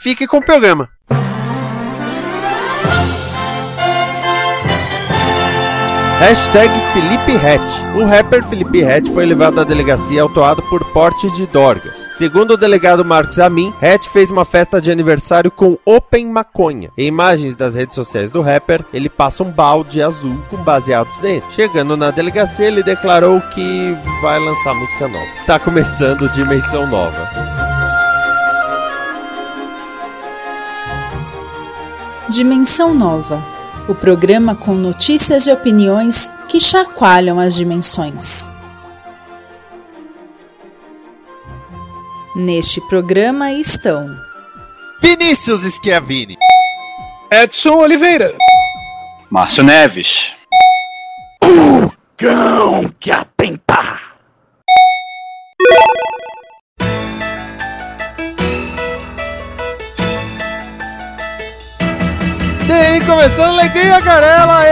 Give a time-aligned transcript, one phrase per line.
[0.00, 0.88] fique com o programa.
[6.20, 7.96] Hashtag Felipe Hatch.
[7.96, 12.06] O rapper Felipe Hatch foi levado à delegacia autuado por porte de dorgas.
[12.12, 16.90] Segundo o delegado Marcos Amin, Hatch fez uma festa de aniversário com Open Maconha.
[16.96, 21.50] Em imagens das redes sociais do rapper, ele passa um balde azul com baseados dentro.
[21.50, 25.32] Chegando na delegacia, ele declarou que vai lançar música nova.
[25.32, 27.69] Está começando Dimensão Nova.
[32.30, 33.42] Dimensão Nova
[33.88, 38.48] o programa com notícias e opiniões que chacoalham as dimensões.
[42.36, 44.06] Neste programa estão
[45.02, 46.36] Vinícius Schiavini,
[47.32, 48.36] Edson Oliveira,
[49.28, 50.30] Márcio Neves,
[51.42, 54.09] o cão que atenta.
[62.70, 64.64] Tem começando alegria, Carela!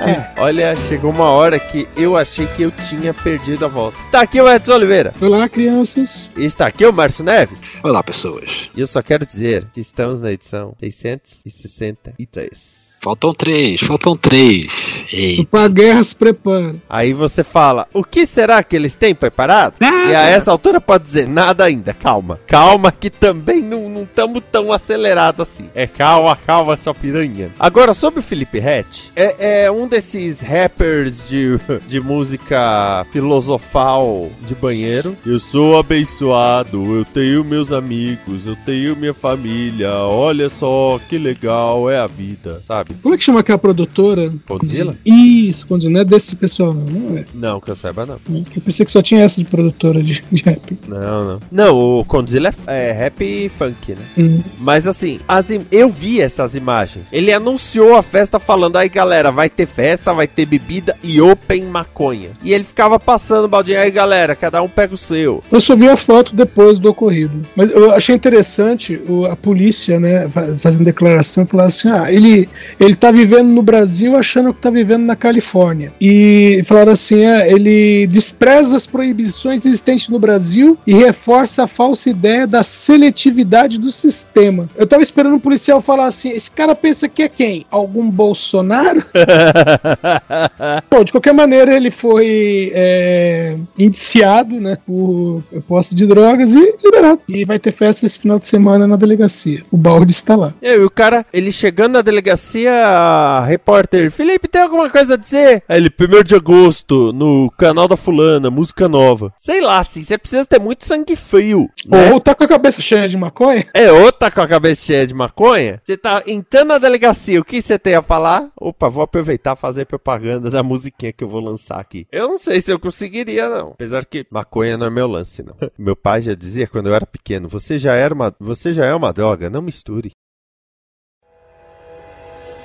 [0.00, 3.96] É, olha, chegou uma hora que eu achei que eu tinha perdido a voz.
[4.00, 5.14] Está aqui o Edson Oliveira.
[5.20, 6.28] Olá, crianças.
[6.36, 7.60] E está aqui o Márcio Neves.
[7.84, 8.68] Olá, pessoas.
[8.74, 12.83] E eu só quero dizer que estamos na edição 663.
[13.04, 14.72] Faltam três, faltam três.
[15.12, 15.44] Ei.
[15.44, 16.76] Pra guerra se prepara.
[16.88, 19.74] Aí você fala, o que será que eles têm preparado?
[19.82, 20.06] Ah.
[20.08, 22.40] E a essa altura pode dizer nada ainda, calma.
[22.46, 25.68] Calma que também não estamos tão acelerados assim.
[25.74, 27.52] É calma, calma, sua piranha.
[27.58, 34.54] Agora, sobre o Felipe Hatch, é, é um desses rappers de, de música filosofal de
[34.54, 35.14] banheiro.
[35.26, 41.90] Eu sou abençoado, eu tenho meus amigos, eu tenho minha família, olha só que legal
[41.90, 42.93] é a vida, sabe?
[43.02, 44.32] Como é que chama aquela produtora?
[44.46, 44.96] Godzilla?
[45.04, 45.92] Isso, Godzilla.
[45.94, 47.24] Não é desse pessoal, não, não é?
[47.34, 48.18] Não, que eu saiba, não.
[48.54, 50.78] Eu pensei que só tinha essa de produtora de, de rap.
[50.86, 51.40] Não, não.
[51.50, 54.02] Não, o Godzilla é, é rap e funk, né?
[54.16, 54.42] Uhum.
[54.58, 57.06] Mas assim, as eu vi essas imagens.
[57.12, 61.64] Ele anunciou a festa falando, aí galera, vai ter festa, vai ter bebida e open
[61.64, 62.30] maconha.
[62.42, 65.42] E ele ficava passando baldinho, aí galera, cada um pega o seu.
[65.50, 67.40] Eu só vi a foto depois do ocorrido.
[67.54, 69.00] Mas eu achei interessante
[69.30, 70.28] a polícia, né,
[70.58, 72.48] fazendo declaração, falar assim, ah, ele
[72.84, 75.92] ele tá vivendo no Brasil achando que tá vivendo na Califórnia.
[76.00, 82.10] E falaram assim: é, ele despreza as proibições existentes no Brasil e reforça a falsa
[82.10, 84.68] ideia da seletividade do sistema.
[84.76, 87.64] Eu tava esperando um policial falar assim: esse cara pensa que é quem?
[87.70, 89.02] Algum Bolsonaro?
[90.90, 97.20] Bom, de qualquer maneira, ele foi é, indiciado, né, por posse de drogas e liberado.
[97.28, 99.62] E vai ter festa esse final de semana na delegacia.
[99.70, 100.54] O balde está lá.
[100.60, 105.62] E o cara, ele chegando na delegacia, a repórter, Felipe, tem alguma coisa a dizer?
[105.68, 109.32] Aí ele, primeiro de agosto, no canal da fulana, música nova.
[109.36, 111.68] Sei lá, assim, você precisa ter muito sangue frio.
[111.86, 112.12] Né?
[112.12, 113.64] Ou tá com a cabeça cheia de maconha?
[113.74, 115.80] É, ou tá com a cabeça cheia de maconha.
[115.82, 118.50] Você tá entrando na delegacia, o que você tem a falar?
[118.58, 122.06] Opa, vou aproveitar fazer propaganda da musiquinha que eu vou lançar aqui.
[122.10, 123.68] Eu não sei se eu conseguiria, não.
[123.68, 125.54] Apesar que maconha não é meu lance, não.
[125.78, 128.94] meu pai já dizia quando eu era pequeno, você já era uma, você já é
[128.94, 130.12] uma droga, não misture.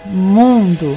[0.05, 0.95] Mundo.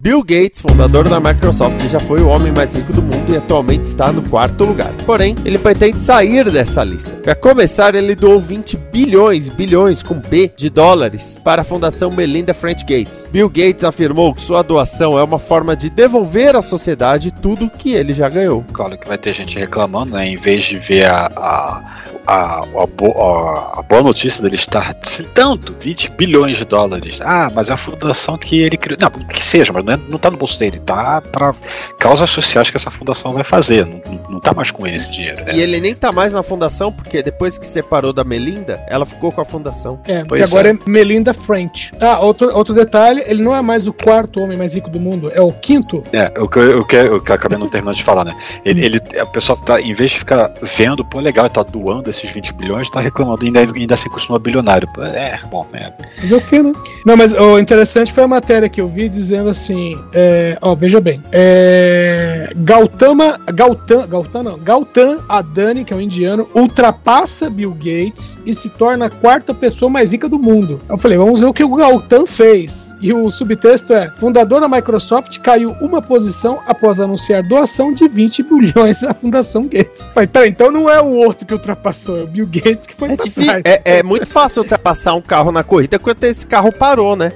[0.00, 3.84] Bill Gates, fundador da Microsoft, já foi o homem mais rico do mundo e atualmente
[3.84, 4.92] está no quarto lugar.
[5.04, 7.10] Porém, ele pretende sair dessa lista.
[7.10, 12.54] Para começar, ele doou 20 bilhões, bilhões com B de dólares para a Fundação Melinda
[12.54, 13.26] French Gates.
[13.30, 17.92] Bill Gates afirmou que sua doação é uma forma de devolver à sociedade tudo que
[17.92, 18.64] ele já ganhou.
[18.72, 20.28] Claro que vai ter gente reclamando, né?
[20.28, 21.82] Em vez de ver a, a
[22.28, 24.92] a, a, a, a, boa notícia dele estar
[25.32, 27.20] tanto 20 bilhões de dólares.
[27.22, 28.98] Ah, mas é a fundação que ele criou.
[29.00, 31.54] Não, que seja, mas não, é, não tá no bolso dele, tá para
[31.98, 33.86] causas sociais que essa fundação vai fazer.
[33.86, 35.42] Não, não, tá mais com ele esse dinheiro.
[35.42, 35.54] Né?
[35.54, 39.32] E ele nem tá mais na fundação, porque depois que separou da Melinda, ela ficou
[39.32, 39.98] com a fundação.
[40.06, 40.72] É, porque agora é.
[40.72, 41.92] é Melinda French.
[41.98, 45.32] Ah, outro, outro detalhe, ele não é mais o quarto homem mais rico do mundo,
[45.34, 46.02] é o quinto.
[46.12, 48.34] É, o que eu, eu, eu acabei não terminando de falar, né?
[48.66, 52.10] Ele, ele, a pessoa tá, em vez de ficar vendo, pô, legal, ele tá doando
[52.10, 54.88] esse esses 20 bilhões, tá reclamando ainda, ainda assim continua bilionário.
[55.14, 55.92] É, bom, é.
[56.20, 56.72] Mas o que, né?
[57.06, 61.00] Não, mas o interessante foi a matéria que eu vi dizendo assim: é, ó, veja
[61.00, 68.38] bem, é, Gautama, Gautam, Gautam não, Gautam Adani, que é um indiano, ultrapassa Bill Gates
[68.44, 70.80] e se torna a quarta pessoa mais rica do mundo.
[70.88, 72.94] Eu falei, vamos ver o que o Gautam fez.
[73.00, 78.42] E o subtexto é: fundador da Microsoft caiu uma posição após anunciar doação de 20
[78.42, 80.08] bilhões à Fundação Gates.
[80.12, 81.54] Falei, tá, então não é o outro que
[81.98, 85.20] ultrapassou, é o Bill Gates que foi É, difícil, é, é muito fácil ultrapassar um
[85.22, 87.32] carro na corrida quando esse carro parou, né?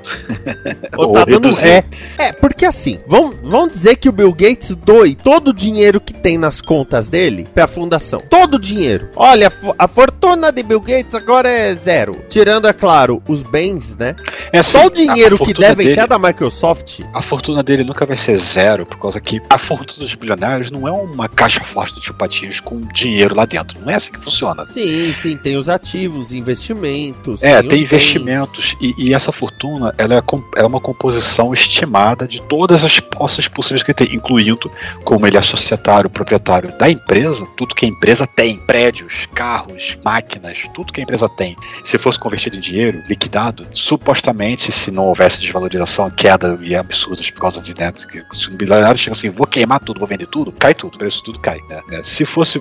[0.96, 1.66] Ou tá dando, reduzir.
[1.66, 1.84] é,
[2.18, 6.12] é, porque assim, vamos, vamos dizer que o Bill Gates doe todo o dinheiro que
[6.14, 8.22] tem nas contas dele pra fundação.
[8.30, 9.08] Todo o dinheiro.
[9.16, 12.20] Olha, a fo- a fortuna de Bill Gates agora é zero.
[12.28, 14.14] Tirando, é claro, os bens, né?
[14.52, 17.00] É Só o assim, dinheiro que devem dele- ter da Microsoft.
[17.12, 20.86] A fortuna dele nunca vai ser zero, por causa que a fortuna dos bilionários não
[20.86, 23.80] é uma caixa forte de patinhos com dinheiro lá dentro.
[23.80, 24.51] Não é assim que funciona.
[24.66, 27.42] Sim, sim, tem os ativos, investimentos.
[27.42, 27.82] É, tem bens.
[27.82, 33.00] investimentos e, e essa fortuna ela é, ela é uma composição estimada de todas as
[33.00, 34.70] posses possíveis que ele tem, incluindo
[35.04, 40.58] como ele é societário, proprietário da empresa, tudo que a empresa tem, prédios, carros, máquinas,
[40.74, 41.56] tudo que a empresa tem.
[41.84, 47.40] Se fosse convertido em dinheiro, liquidado, supostamente, se não houvesse desvalorização, queda e absurdas por
[47.40, 50.52] causa de né, que se um bilionário chega assim, vou queimar tudo, vou vender tudo,
[50.52, 51.58] cai tudo, o preço tudo cai.
[51.68, 51.80] né?
[51.90, 52.60] É, Se fosse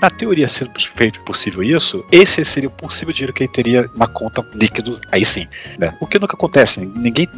[0.00, 0.70] na teoria sendo
[1.06, 5.24] feito possível isso, esse seria o possível dinheiro que ele teria na conta líquido, aí
[5.24, 5.46] sim.
[5.78, 5.94] né?
[6.00, 7.28] O que nunca acontece, ninguém.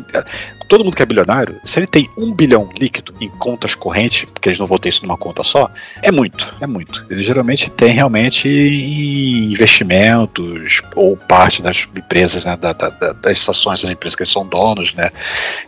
[0.69, 4.49] Todo mundo que é bilionário, se ele tem um bilhão líquido em contas correntes, porque
[4.49, 5.71] eles não vão ter isso numa conta só,
[6.03, 7.05] é muito, é muito.
[7.11, 13.83] Ele geralmente tem realmente investimentos ou parte das empresas, né, da- da- da- das estações
[13.83, 15.11] das empresas que eles são donos, né.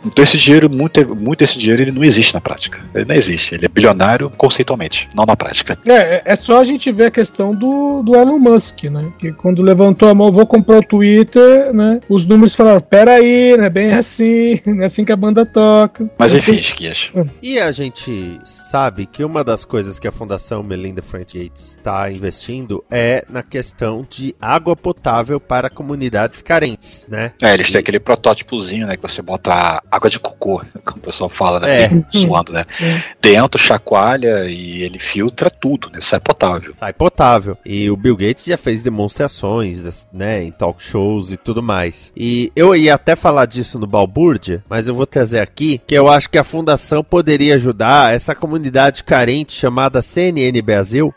[0.05, 2.81] Então esse dinheiro, muito, muito desse dinheiro, ele não existe na prática.
[2.95, 3.55] Ele não existe.
[3.55, 5.79] Ele é bilionário conceitualmente, não na prática.
[5.87, 9.13] É, é- é só a gente ver a questão do, do Elon Musk, né?
[9.19, 12.01] Que quando levantou a mão, vou comprar o Twitter, né?
[12.09, 16.11] Os números falaram, peraí, não é bem assim, não é assim que a banda toca.
[16.19, 17.11] Mas enfim, Esquias.
[17.43, 22.11] E a gente sabe que uma das coisas que a Fundação Melinda French Gates está
[22.11, 27.33] investindo é na questão de água potável para comunidades carentes, né?
[27.43, 28.97] É, eles têm aquele protótipozinho, né?
[28.97, 31.85] Que você bota água de cocô, como o pessoal fala, né?
[31.85, 31.91] É.
[32.17, 32.65] Suando, né?
[32.71, 33.03] Sim.
[33.21, 36.01] Dentro, chacoalha e ele filtra tudo, né?
[36.01, 36.75] Sai potável.
[36.79, 37.57] Sai potável.
[37.65, 42.13] E o Bill Gates já fez demonstrações, né, em talk shows e tudo mais.
[42.17, 46.09] E eu ia até falar disso no Balbúrdia, mas eu vou trazer aqui que eu
[46.09, 51.15] acho que a fundação poderia ajudar essa comunidade carente chamada CNN Brasil.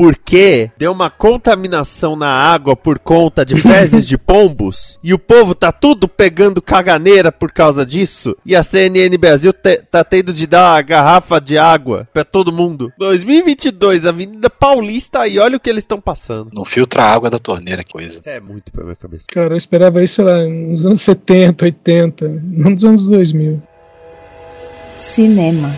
[0.00, 5.54] Porque deu uma contaminação na água por conta de fezes de pombos e o povo
[5.54, 8.34] tá tudo pegando caganeira por causa disso.
[8.46, 12.50] E a CNN Brasil te- tá tendo de dar uma garrafa de água pra todo
[12.50, 12.90] mundo.
[12.98, 16.50] 2022, Avenida Paulista, e olha o que eles estão passando.
[16.52, 18.20] Não filtra a água da torneira, que coisa.
[18.24, 19.26] É muito pra minha cabeça.
[19.30, 23.62] Cara, eu esperava isso, sei lá, nos anos 70, 80, não nos anos 2000.
[24.94, 25.70] Cinema.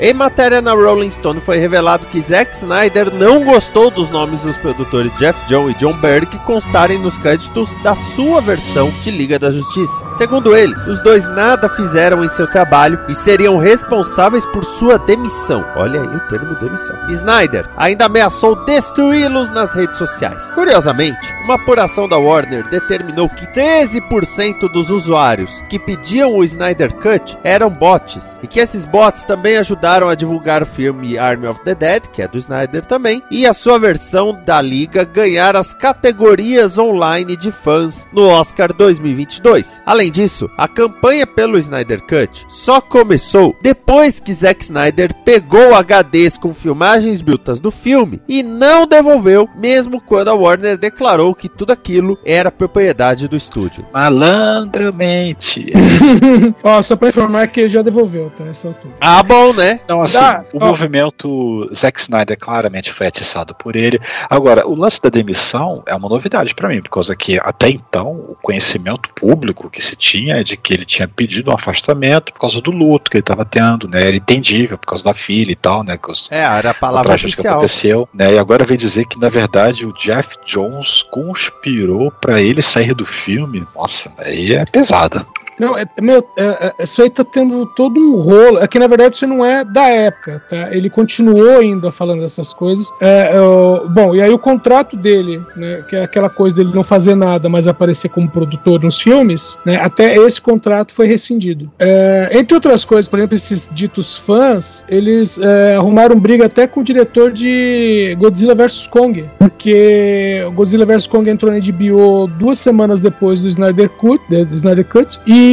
[0.00, 4.56] Em matéria na Rolling Stone foi revelado que Zack Snyder não gostou dos nomes dos
[4.56, 9.50] produtores Jeff John e John Berg constarem nos créditos da sua versão de Liga da
[9.50, 10.06] Justiça.
[10.14, 15.64] Segundo ele, os dois nada fizeram em seu trabalho e seriam responsáveis por sua demissão.
[15.74, 16.96] Olha aí o termo demissão.
[17.10, 20.40] Snyder ainda ameaçou destruí-los nas redes sociais.
[20.54, 27.36] Curiosamente, uma apuração da Warner determinou que 13% dos usuários que pediam o Snyder Cut
[27.42, 31.74] eram bots e que esses bots também ajudaram a divulgar o filme Army of the
[31.74, 36.76] Dead, que é do Snyder também, e a sua versão da liga ganhar as categorias
[36.76, 39.80] online de fãs no Oscar 2022.
[39.86, 46.36] Além disso, a campanha pelo Snyder Cut só começou depois que Zack Snyder pegou HDs
[46.36, 51.72] com filmagens brutas do filme e não devolveu, mesmo quando a Warner declarou que tudo
[51.72, 53.86] aquilo era propriedade do estúdio.
[53.92, 55.72] Malandramente.
[56.62, 58.44] Ó, só pra informar que ele já devolveu, tá?
[58.44, 58.94] Essa altura.
[59.00, 59.77] Ah, bom, né?
[59.84, 60.66] Então, assim, Dá, o ó.
[60.66, 64.00] movimento Zack Snyder claramente foi atiçado por ele.
[64.28, 68.12] Agora, o lance da demissão é uma novidade pra mim, por causa que até então
[68.12, 72.40] o conhecimento público que se tinha é de que ele tinha pedido um afastamento por
[72.40, 74.08] causa do luto que ele estava tendo, né?
[74.08, 75.98] Era entendível por causa da filha e tal, né?
[76.30, 77.54] É, era a palavra tragédia que oficial.
[77.56, 78.34] aconteceu, né?
[78.34, 83.04] E agora vem dizer que na verdade o Jeff Jones conspirou pra ele sair do
[83.04, 83.66] filme.
[83.74, 85.26] Nossa, aí é pesada.
[85.58, 88.58] Não, é, meu, é, é, isso aí tá tendo todo um rolo.
[88.58, 90.74] É que na verdade isso não é da época, tá?
[90.74, 92.90] Ele continuou ainda falando dessas coisas.
[93.00, 95.84] É, é, bom, e aí o contrato dele, né?
[95.88, 99.78] Que é aquela coisa dele não fazer nada, mas aparecer como produtor nos filmes, né?
[99.80, 101.70] Até esse contrato foi rescindido.
[101.78, 106.80] É, entre outras coisas, por exemplo, esses ditos fãs, eles é, arrumaram briga até com
[106.80, 113.00] o diretor de Godzilla vs Kong, porque Godzilla vs Kong entrou na HBO duas semanas
[113.00, 115.47] depois do Snyder Cut, do Snyder Cut e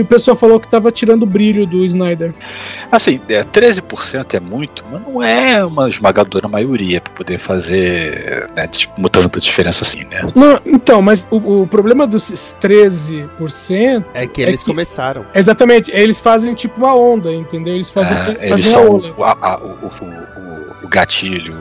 [0.00, 2.32] o pessoal falou que tava tirando o brilho do Snyder.
[2.90, 8.66] Assim, é, 13% é muito, mas não é uma esmagadora maioria pra poder fazer né,
[8.66, 10.22] tipo, tanta diferença assim, né?
[10.34, 15.24] Não, então, mas o, o problema dos 13% É que É eles que- começaram.
[15.34, 17.74] Exatamente, eles fazem tipo uma onda, entendeu?
[17.74, 19.14] Eles fazem, Ah, eles fazem a são onda.
[19.16, 19.86] o, a- a- o, o-
[20.40, 21.54] o- o gatilho,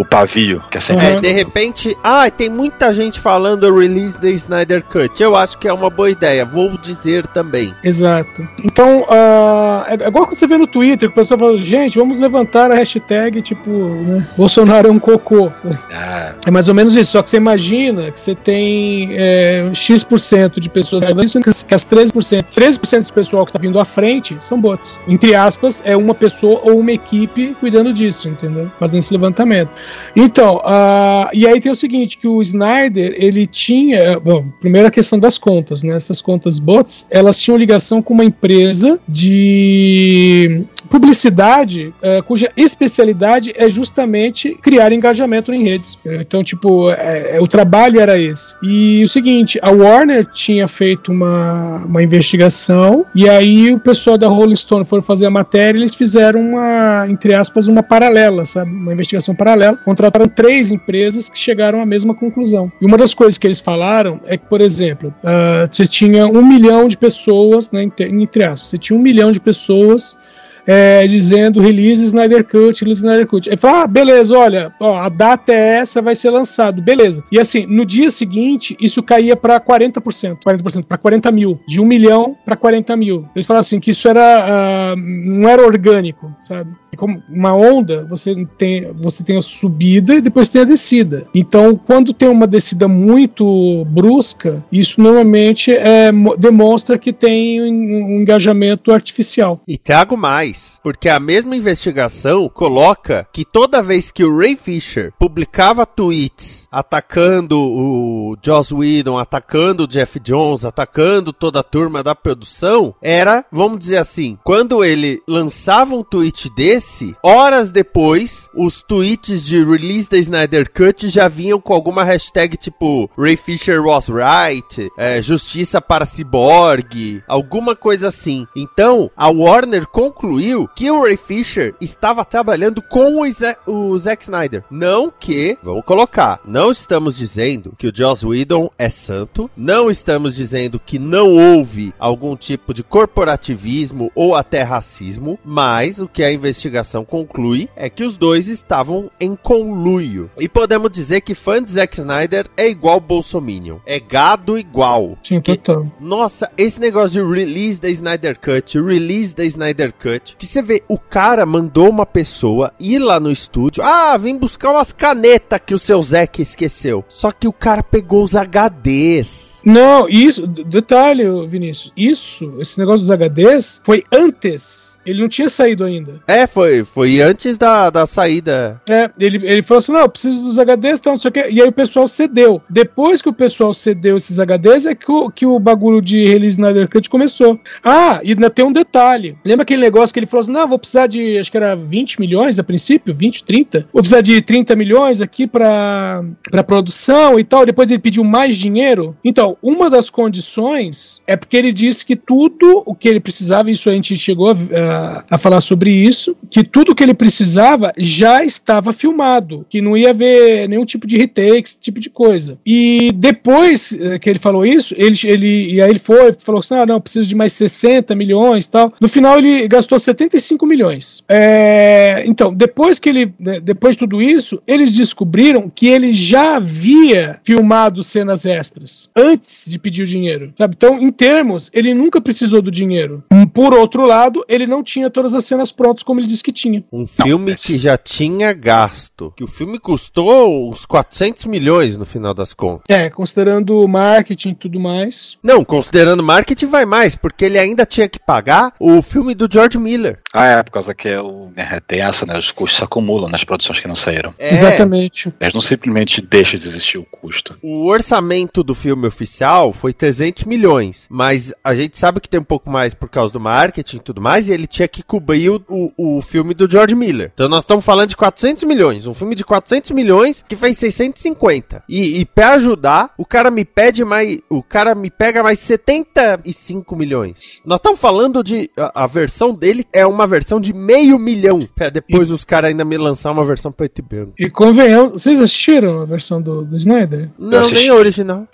[0.00, 1.06] o, pavio, que é sempre.
[1.06, 1.12] Uhum.
[1.12, 5.22] É, de repente, ah, tem muita gente falando release da Snyder Cut.
[5.22, 6.44] Eu acho que é uma boa ideia.
[6.44, 7.74] Vou dizer também.
[7.84, 8.46] Exato.
[8.64, 12.18] Então, ah, é igual que você vê no Twitter, que o pessoal fala, gente, vamos
[12.18, 15.52] levantar a hashtag, tipo, né, Bolsonaro é um cocô.
[15.92, 20.60] Ah, É mais ou menos isso, só que você imagina que você tem é, X%
[20.60, 24.98] de pessoas que as 13%, 13% desse pessoal que tá vindo à frente são bots.
[25.08, 28.70] Entre aspas, é uma pessoa ou uma equipe cuidando disso, entendeu?
[28.78, 29.70] Fazendo esse levantamento.
[30.14, 34.90] Então, ah, e aí tem o seguinte, que o Snyder, ele tinha, bom, primeiro a
[34.90, 35.94] questão das contas, né?
[35.94, 43.68] Essas contas bots, elas tinham ligação com uma empresa de publicidade eh, cuja especialidade é
[43.68, 45.98] justamente criar engajamento em redes.
[46.04, 48.54] Então, tipo, é- é- o trabalho era esse.
[48.62, 54.28] E o seguinte, a Warner tinha feito uma, uma investigação e aí o pessoal da
[54.28, 58.70] Rolling Stone foram fazer a matéria e eles fizeram uma, entre aspas, uma paralela, sabe?
[58.70, 59.76] Uma investigação paralela.
[59.84, 62.70] Contrataram três empresas que chegaram à mesma conclusão.
[62.80, 66.44] E uma das coisas que eles falaram é que, por exemplo, ah, você tinha um
[66.46, 70.18] milhão de pessoas, né, entre, entre aspas, você tinha um milhão de pessoas
[70.66, 73.48] é, dizendo release Snyder Cut, release Snyder Cut.
[73.48, 77.24] Ele fala, ah, beleza, olha, ó, a data é essa, vai ser lançado, beleza.
[77.30, 81.84] E assim, no dia seguinte, isso caía para 40%, 40%, para 40 mil, de 1
[81.84, 83.26] milhão para 40 mil.
[83.34, 86.70] Eles falam assim, que isso era, ah, não era orgânico, sabe?
[86.92, 91.26] E Como uma onda, você tem, você tem a subida e depois tem a descida.
[91.34, 98.20] Então, quando tem uma descida muito brusca, isso normalmente é, mo- demonstra que tem um
[98.20, 99.60] engajamento artificial.
[99.66, 105.12] E trago mais, porque a mesma investigação coloca que toda vez que o Ray Fisher
[105.18, 112.14] publicava tweets atacando o Joss Whedon, atacando o Jeff Jones, atacando toda a turma da
[112.14, 116.79] produção, era, vamos dizer assim, quando ele lançava um tweet desse,
[117.22, 123.10] horas depois, os tweets de release da Snyder Cut já vinham com alguma hashtag tipo
[123.16, 128.46] Ray Fisher was right, é, justiça para Cyborg, alguma coisa assim.
[128.56, 133.26] Então, a Warner concluiu que o Ray Fisher estava trabalhando com o,
[133.66, 134.64] o Zack Snyder.
[134.70, 140.34] Não que, vamos colocar, não estamos dizendo que o Joss Whedon é santo, não estamos
[140.34, 146.32] dizendo que não houve algum tipo de corporativismo ou até racismo, mas o que a
[146.32, 146.69] investigação
[147.04, 150.30] conclui é que os dois estavam em conluio.
[150.38, 155.16] E podemos dizer que fã de Zack Snyder é igual Bolsominion, é gado igual.
[155.22, 155.86] Sim, Que- total.
[156.00, 160.82] Nossa, esse negócio de release da Snyder Cut, release da Snyder Cut, que você vê,
[160.88, 165.74] o cara mandou uma pessoa ir lá no estúdio, ah, vim buscar umas canetas que
[165.74, 167.04] o seu Zack esqueceu.
[167.08, 169.59] Só que o cara pegou os HDs.
[169.64, 174.98] Não, isso, detalhe, Vinícius, isso, esse negócio dos HDs foi antes.
[175.04, 176.20] Ele não tinha saído ainda.
[176.26, 178.80] É, foi, foi antes da, da saída.
[178.88, 181.46] É, ele, ele falou assim: não, eu preciso dos HDs, então, não sei o quê.
[181.50, 182.62] E aí o pessoal cedeu.
[182.68, 186.60] Depois que o pessoal cedeu esses HDs, é que o, que o bagulho de release
[186.60, 187.58] Snyder Cut começou.
[187.82, 189.36] Ah, e ainda tem um detalhe.
[189.44, 192.20] Lembra aquele negócio que ele falou assim: não, vou precisar de, acho que era 20
[192.20, 193.88] milhões a princípio, 20, 30.
[193.92, 197.66] Vou precisar de 30 milhões aqui pra, pra produção e tal.
[197.66, 199.16] Depois ele pediu mais dinheiro.
[199.24, 203.88] Então, uma das condições é porque ele disse que tudo o que ele precisava, isso
[203.88, 208.44] a gente chegou a, a- a falar sobre isso, que tudo que ele precisava já
[208.44, 212.58] estava filmado, que não ia haver nenhum tipo de retakes, esse tipo de coisa.
[212.66, 216.74] E depois eh, que ele falou isso, ele, ele e aí ele foi, falou assim:
[216.74, 218.92] ah, não, preciso de mais 60 milhões tal.
[219.00, 221.22] No final ele gastou 75 milhões.
[221.28, 226.56] É, então, depois que ele, né, depois de tudo isso, eles descobriram que ele já
[226.56, 230.74] havia filmado cenas extras antes de pedir o dinheiro, sabe?
[230.76, 233.22] Então, em termos, ele nunca precisou do dinheiro.
[233.52, 236.84] Por outro lado, ele não tinha todas as cenas prontas como ele disse que tinha.
[236.92, 239.32] Um filme mas- que já tinha gasto.
[239.36, 242.84] Que o filme custou uns 400 milhões no final das contas.
[242.88, 245.36] É, considerando o marketing e tudo mais.
[245.42, 249.78] Não, considerando marketing vai mais, porque ele ainda tinha que pagar o filme do George
[249.78, 250.20] Miller.
[250.32, 252.38] Ah, é, por causa que é o, é, tem essa, né?
[252.38, 254.32] Os custos se acumulam nas produções que não saíram.
[254.38, 255.32] É, Exatamente.
[255.40, 257.58] Eles não simplesmente deixam de existir o custo.
[257.62, 262.44] O orçamento do filme oficial foi 300 milhões, mas a gente sabe que tem um
[262.44, 265.62] pouco mais por causa do marketing e tudo mais, e ele tinha que cobrir o,
[265.68, 267.32] o, o filme do George Miller.
[267.34, 271.84] Então nós estamos falando de 400 milhões, um filme de 400 milhões que fez 650.
[271.88, 276.94] E, e pra ajudar, o cara me pede mais, o cara me pega mais 75
[276.94, 277.60] milhões.
[277.64, 281.88] Nós estamos falando de, a, a versão dele é uma versão de meio milhão, pra
[281.88, 284.32] depois os caras ainda me lançar uma versão preto e branco.
[284.38, 287.28] E convenhamos, vocês assistiram a versão do, do Snyder?
[287.38, 288.46] Não, nem a original.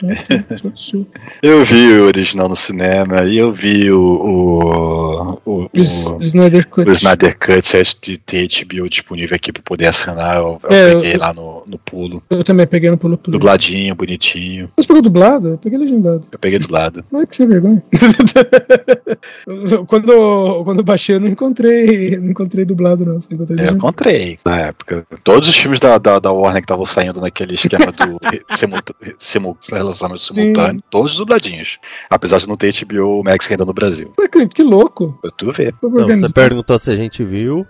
[1.43, 4.01] Eu vi o original no cinema e eu vi o.
[4.01, 6.89] o, o, O S- Snyder Cut.
[6.89, 10.37] o Snyder Cut antes de ter HBO disponível aqui pra poder assinar.
[10.39, 12.23] Eu, eu É, peguei eu- lá no, no pulo.
[12.31, 13.33] Eu também peguei no pulo pulo.
[13.39, 14.71] Dubladinho, bonitinho.
[14.77, 15.49] Você pegou dublado?
[15.51, 16.27] Eu peguei legendado.
[16.31, 17.05] Eu peguei do lado.
[17.11, 17.83] Não é que você vergonha.
[19.87, 23.21] quando, quando eu baixei, eu não encontrei, não encontrei dublado, não.
[23.21, 25.07] Só encontrei Eu encontrei na época.
[25.25, 28.19] Todos os filmes da, da, da Warner que estavam saindo naquele esquema do
[29.19, 31.79] simu- lançamento simultâneo, todos dubladinhos.
[32.11, 34.13] Apesar de não ter HBO Max ainda no Brasil.
[34.19, 35.19] Ué, Clint, que louco.
[35.23, 35.75] Pra tu ver.
[35.83, 37.67] Eu vou Não, você perguntou se a gente viu.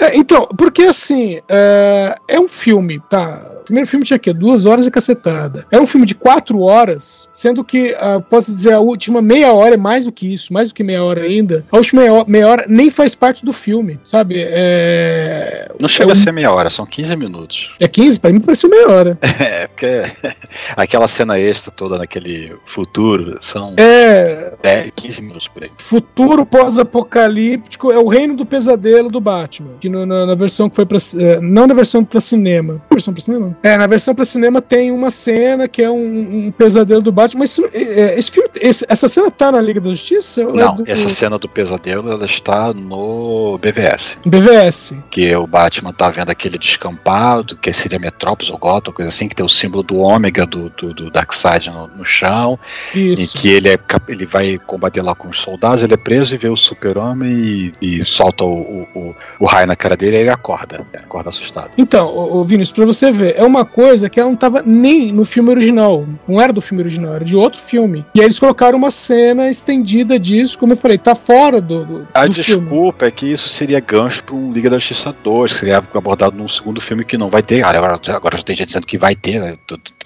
[0.00, 3.56] É, então, porque assim, é, é um filme, tá?
[3.60, 4.32] O primeiro filme tinha o quê?
[4.32, 5.66] Duas horas e cacetada.
[5.70, 9.74] É um filme de quatro horas, sendo que, ah, posso dizer, a última meia hora
[9.74, 11.64] é mais do que isso, mais do que meia hora ainda.
[11.70, 14.36] A última meia hora, meia hora nem faz parte do filme, sabe?
[14.46, 17.70] É, Não chega é, a ser meia hora, são 15 minutos.
[17.80, 18.20] é 15?
[18.20, 19.18] Pra mim pareceu meia hora.
[19.38, 20.02] É, porque
[20.76, 24.52] aquela cena extra toda naquele futuro são É.
[24.62, 25.70] 10, 15 minutos por aí.
[25.78, 29.70] Futuro pós-apocalíptico é o reino do pesadelo do Batman.
[29.80, 30.98] Que no- na, na versão que foi pra.
[31.18, 32.82] é, não na versão pra cinema.
[32.90, 33.56] Versão pra cinema?
[33.62, 37.40] É, na versão pra cinema tem uma cena que é um, um pesadelo do Batman.
[37.40, 40.44] Mas isso- é, é, esse filme, esse- essa cena tá na Liga da Justiça?
[40.44, 43.17] Ou é Não, do- essa cena do pesadelo ela está no
[43.58, 44.18] BVS.
[44.24, 44.96] BVS.
[45.10, 49.34] Que o Batman tá vendo aquele descampado, que seria Metrópolis ou Gotham, coisa assim, que
[49.34, 52.58] tem o símbolo do ômega do, do, do Darkseid no, no chão.
[52.94, 53.36] Isso.
[53.36, 56.38] Em que ele, é, ele vai combater lá com os soldados, ele é preso e
[56.38, 60.20] vê o super-homem e, e solta o, o, o, o raio na cara dele e
[60.20, 60.84] ele acorda.
[60.92, 61.70] Ele acorda assustado.
[61.76, 65.12] Então, ô, ô, Vinícius, pra você ver, é uma coisa que ela não tava nem
[65.12, 66.06] no filme original.
[66.26, 68.04] Não era do filme original, era de outro filme.
[68.14, 72.08] E aí eles colocaram uma cena estendida disso, como eu falei, tá fora do, do,
[72.14, 72.68] A do filme.
[73.08, 76.48] É que isso seria gancho para um Liga da Justiça 2, que seria abordado num
[76.48, 77.64] segundo filme que não vai ter.
[77.64, 79.58] Agora, agora já tem gente dizendo que vai ter, né?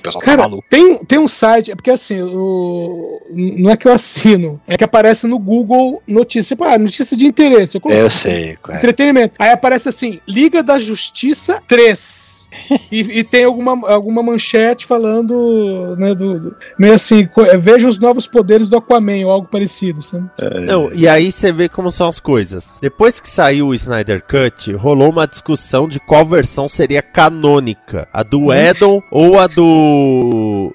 [0.03, 0.65] O pessoal tá Cara, maluco.
[0.69, 3.21] tem, tem um site, é porque assim, o,
[3.59, 7.27] não é que eu assino, é que aparece no Google notícia, tipo, ah, notícia de
[7.27, 7.77] interesse.
[7.77, 8.57] Eu coloco Eu sei.
[8.69, 8.77] é.
[8.77, 9.35] Entretenimento.
[9.39, 12.49] Aí aparece assim, Liga da Justiça 3.
[12.91, 17.99] e, e tem alguma, alguma manchete falando, né, do, do- meio assim, é, veja os
[17.99, 20.29] novos poderes do Aquaman ou algo parecido, sabe?
[20.67, 22.79] Não, e aí você vê como são as coisas.
[22.81, 28.09] Depois que saiu o Snyder Cut, rolou uma discussão de qual versão seria canônica.
[28.13, 29.92] A do Edon ou a do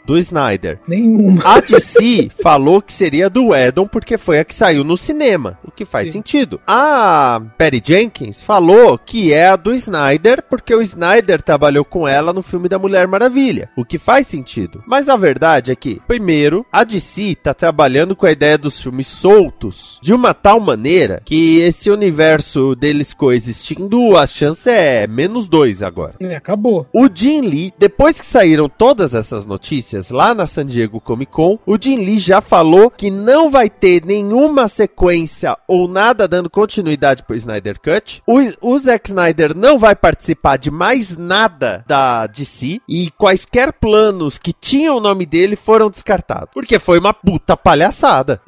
[0.05, 0.79] do Snyder.
[0.87, 1.41] Nenhuma.
[1.45, 5.71] A DC falou que seria do Edon porque foi a que saiu no cinema, o
[5.71, 6.13] que faz Sim.
[6.13, 6.59] sentido.
[6.65, 12.33] A Patty Jenkins falou que é a do Snyder porque o Snyder trabalhou com ela
[12.33, 14.83] no filme da Mulher Maravilha, o que faz sentido.
[14.87, 19.07] Mas a verdade é que, primeiro, a DC tá trabalhando com a ideia dos filmes
[19.07, 25.81] soltos de uma tal maneira que esse universo deles coexistindo, a chance é menos dois
[25.83, 26.15] agora.
[26.19, 26.87] É, acabou.
[26.93, 31.59] O Jim Lee, depois que saíram todas essas notícias lá na San Diego Comic Con,
[31.65, 37.23] o Jim Lee já falou que não vai ter nenhuma sequência ou nada dando continuidade
[37.23, 38.21] pro Snyder Cut.
[38.25, 44.37] O, o Zack Snyder não vai participar de mais nada da DC e quaisquer planos
[44.37, 46.49] que tinham o nome dele foram descartados.
[46.53, 48.41] Porque foi uma puta palhaçada.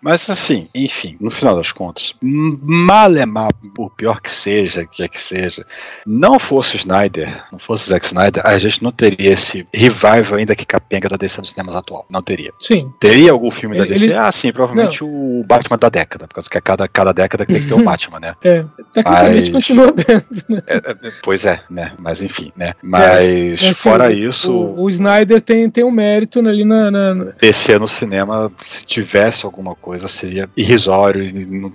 [0.00, 5.02] Mas assim, enfim, no final das contas, mal é mal, por pior que seja, que
[5.02, 5.64] é que seja,
[6.06, 10.38] não fosse o Snyder, não fosse o Zack Snyder, a gente não teria esse revival
[10.38, 12.04] ainda que capenga da DC nos cinemas atual.
[12.10, 12.52] Não teria.
[12.58, 12.92] Sim.
[13.00, 14.04] Teria algum filme da Ele- DC?
[14.06, 17.44] ele- Ah, sim, provavelmente o Batman da década, por causa que a cada, cada década
[17.46, 18.34] tem que ter um Batman, né?
[18.44, 18.64] É.
[18.92, 20.62] Tecnicamente Mas- continua vendo.
[20.66, 21.92] É, é, pois é, né?
[21.98, 22.72] Mas enfim, né?
[22.82, 26.90] Mas É, assim, fora o- isso, O, o Snyder tem, tem um mérito ali na.
[26.90, 31.72] na- DC no cinema, se tivesse alguma coisa, seria irrisório e, não-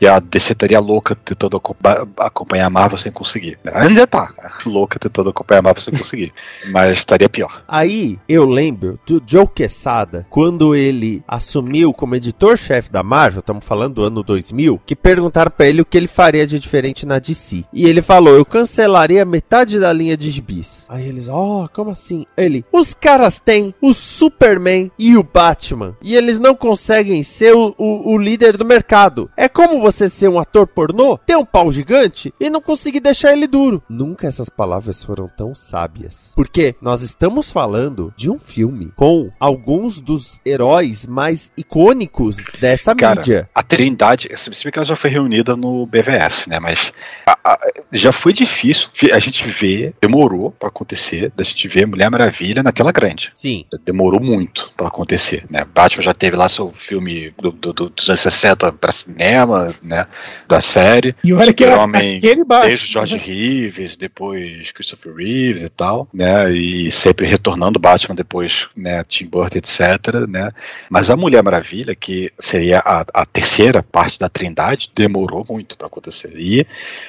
[0.00, 3.58] e a DC estaria louca tentando acompa- acompanhar a Marvel sem conseguir.
[3.72, 4.32] Ainda tá
[4.66, 6.32] louca tentando acompanhar a Marvel sem conseguir,
[6.72, 7.59] mas estaria pior.
[7.66, 13.94] Aí eu lembro do Joe Quesada, quando ele assumiu como editor-chefe da Marvel, estamos falando
[13.94, 17.64] do ano 2000, que perguntaram pra ele o que ele faria de diferente na DC.
[17.72, 20.86] E ele falou: Eu cancelaria metade da linha de gibis.
[20.88, 22.26] Aí eles, ó, oh, como assim?
[22.36, 25.96] Ele, os caras têm o Superman e o Batman.
[26.02, 29.30] E eles não conseguem ser o, o, o líder do mercado.
[29.36, 33.32] É como você ser um ator pornô, ter um pau gigante e não conseguir deixar
[33.32, 33.82] ele duro.
[33.88, 36.32] Nunca essas palavras foram tão sábias.
[36.34, 43.16] Porque nós estamos falando de um filme com alguns dos heróis mais icônicos dessa Cara,
[43.20, 43.48] mídia.
[43.54, 46.58] a Trindade, se bem que ela já foi reunida no BVS, né?
[46.60, 46.92] Mas
[47.26, 47.58] a- a-
[47.92, 48.88] já foi difícil.
[49.12, 53.30] A gente vê, demorou pra acontecer, da gente ver Mulher Maravilha naquela grande.
[53.34, 53.64] Sim.
[53.84, 55.60] Demorou muito pra acontecer, né?
[55.74, 60.06] Batman já teve lá seu filme do, do- do- dos anos 60 pra cinema, né?
[60.48, 61.14] Da série.
[61.24, 62.68] E olha que era Super-Homem aquele baixo.
[62.68, 66.52] Desde George Reeves, depois Christopher Reeves e tal, né?
[66.52, 69.02] E sempre retornando Batman depois, né?
[69.04, 69.80] Tim Burton, etc,
[70.28, 70.50] né?
[70.90, 75.86] Mas a Mulher Maravilha, que seria a, a terceira parte da Trindade, demorou muito pra
[75.86, 76.32] acontecer.
[76.36, 76.66] E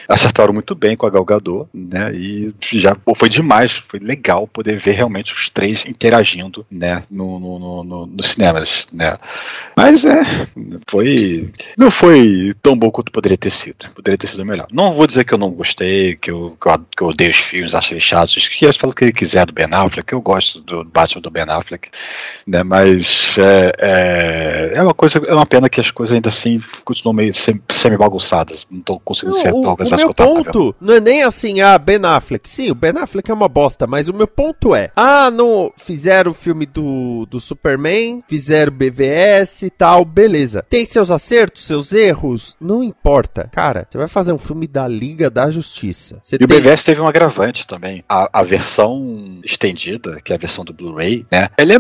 [0.08, 2.14] acertaram muito bem com a Gal Gadot, né?
[2.14, 7.02] E já pô, foi demais, foi legal poder ver realmente os três interagindo, né?
[7.10, 9.18] No, no, no, no- nos cinemas, né?
[9.76, 10.20] Mas é,
[10.90, 13.90] foi não foi tão bom quanto poderia ter sido.
[13.96, 14.68] Poderia ter sido melhor.
[14.72, 17.38] Não vou dizer que eu não gostei, que eu, que eu, que eu odeio os
[17.38, 18.48] filmes, acho eles chatos.
[18.48, 21.30] Que eu falo o que ele quiser do Ben Affleck, eu gosto do Batman do
[21.32, 21.90] Ben Affleck,
[22.46, 22.64] né?
[22.64, 27.14] Mas é, é, é uma coisa, é uma pena que as coisas ainda assim continuam
[27.14, 28.68] meio sem- semi-bagunçadas.
[28.70, 32.00] Não tô conseguindo Não, ser o, o meu ponto não é nem assim, ah, Ben
[32.04, 32.50] Affleck.
[32.50, 36.32] Sim, o Ben Affleck é uma bosta, mas o meu ponto é, ah, não fizeram
[36.32, 40.66] o filme do, do Superman, fizeram BVS e tal, beleza.
[40.70, 43.50] Tem seus acertos, seus erros, não importa.
[43.52, 46.20] Cara, você vai fazer um filme da Liga da Justiça.
[46.24, 46.60] Você E o tem...
[46.62, 48.04] BVS teve um agravante também.
[48.08, 51.50] A, a versão estendida, que é a versão do Blu-ray, né?
[51.58, 51.78] Ela é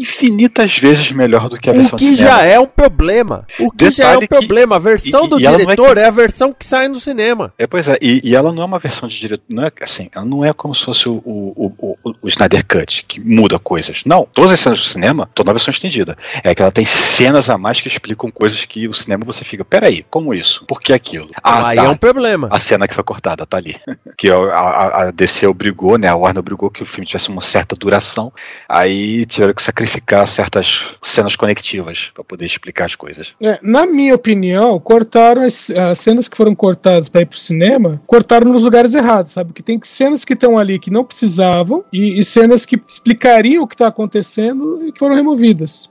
[0.00, 2.38] infinitas vezes melhor do que a O versão que de cinema.
[2.38, 3.46] já é um problema.
[3.60, 4.76] O que já é um Detalhe que- problema.
[4.76, 7.52] A versão e- do e é diretor que- é a versão que sai no cinema.
[7.58, 10.08] É, pois é, e, e ela não é uma versão de diretor, não é assim,
[10.14, 13.58] ela não é como se fosse o, o, o, o, o Snyder Cut, que muda
[13.58, 14.02] coisas.
[14.04, 16.16] Não, todas as cenas do cinema estão na versão estendida.
[16.42, 19.64] É que ela tem cenas a mais que explicam coisas que o cinema você fica,
[19.64, 20.64] peraí, como isso?
[20.66, 21.28] Por que aquilo?
[21.42, 21.84] Ah, Aí tá.
[21.84, 22.48] é um problema.
[22.50, 23.76] A cena que foi cortada tá ali.
[24.16, 26.06] Que a, a, a DC obrigou, né?
[26.08, 28.32] A Warner obrigou que o filme tivesse uma certa duração.
[28.68, 33.28] Aí tiveram que sacrificar certas cenas conectivas pra poder explicar as coisas.
[33.40, 38.00] É, na minha opinião, cortaram as, as cenas que foram cortadas para ir pro cinema,
[38.06, 39.52] cortaram nos lugares errados, sabe?
[39.52, 43.66] Que tem cenas que estão ali que não precisavam e, e cenas que explicariam o
[43.66, 45.90] que tá acontecendo e que foram removidas.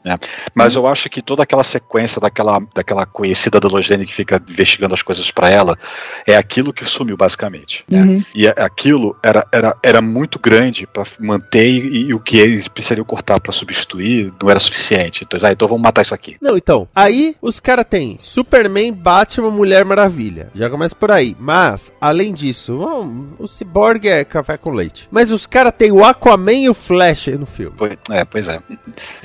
[0.54, 4.93] Mas eu acho que toda aquela sequência daquela, daquela conhecida da Logene que fica investigando
[4.93, 5.78] as coisas pra ela
[6.26, 7.84] é aquilo que sumiu basicamente.
[7.89, 8.02] né?
[8.02, 8.24] Uhum.
[8.36, 13.05] E aquilo era, era, era muito grande pra manter e, e o que eles precisariam
[13.05, 15.23] cortar pra substituir não era suficiente.
[15.23, 16.38] Então, ah, então vamos matar isso aqui.
[16.41, 20.49] Não, então, aí os caras têm Superman, Batman, Mulher Maravilha.
[20.53, 21.36] Já começa por aí.
[21.39, 25.07] Mas, além disso, bom, o Cyborg é café com leite.
[25.12, 27.75] Mas os caras têm o Aquaman e o Flash no filme.
[27.77, 28.59] Foi- é, pois é.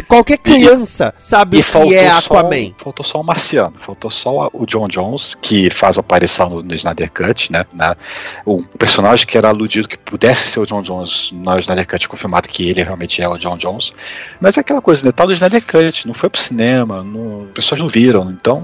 [0.06, 2.72] Qualquer criança sabe E o que é só, Aquaman.
[2.78, 7.10] faltou só o Marciano, faltou só o John Jones, que faz aparição no, no Snyder
[7.12, 7.64] Cut, né?
[7.72, 7.94] né?
[8.44, 12.48] O personagem que era aludido que pudesse ser o John Jones no Snyder Cut, confirmado
[12.48, 13.92] que ele realmente é o John Jones.
[14.40, 15.12] Mas é aquela coisa, né?
[15.12, 18.60] Tal do Snyder Cut, não foi pro cinema, não, as pessoas não viram, então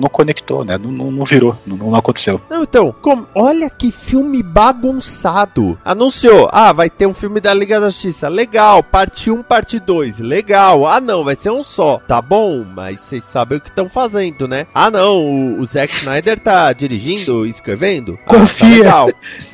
[0.00, 0.78] não conectou, né?
[0.78, 2.40] Não, não, não virou, não, não aconteceu.
[2.48, 5.78] Não, então, como- olha que filme bagunçado.
[5.84, 8.28] Anunciou, ah, vai ter um filme da Liga da Justiça.
[8.28, 10.18] Legal, parte 1, parte 2.
[10.20, 10.86] Legal.
[10.86, 12.00] Ah, não, vai ser um só.
[12.06, 14.66] Tá bom, mas vocês sabem o que estão fazendo, né?
[14.74, 18.18] Ah, não, o, o Zack Snyder tá dirigindo, escrevendo.
[18.26, 18.68] Ah, Confia.
[18.68, 19.08] Tá legal.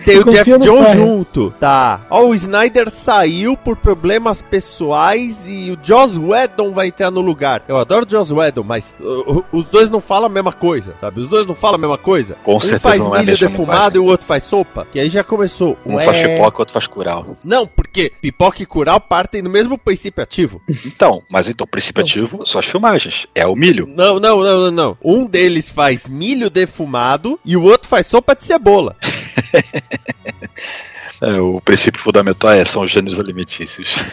[0.05, 1.55] Tem o Confia Jeff Jones junto.
[1.59, 2.03] Tá.
[2.11, 7.63] Ó, o Snyder saiu por problemas pessoais e o Joss Whedon vai entrar no lugar.
[7.69, 11.20] Eu adoro o Joss Whedon, mas uh, os dois não falam mesma coisa, sabe?
[11.20, 12.37] Os dois não falam a mesma coisa.
[12.42, 14.87] Com um certeza faz não é milho defumado e o outro faz sopa.
[14.90, 15.79] Que aí já começou.
[15.85, 16.05] Um Ué.
[16.05, 17.37] faz pipoca, outro faz curau.
[17.42, 20.61] Não, porque pipoca e curau partem no mesmo princípio ativo.
[20.87, 23.27] Então, mas então, o princípio ativo são as filmagens.
[23.35, 23.87] É o milho.
[23.87, 24.99] Não, não, não, não, não.
[25.03, 28.97] Um deles faz milho defumado e o outro faz sopa de cebola.
[31.25, 33.95] É, o princípio fundamental é, são os gêneros alimentícios.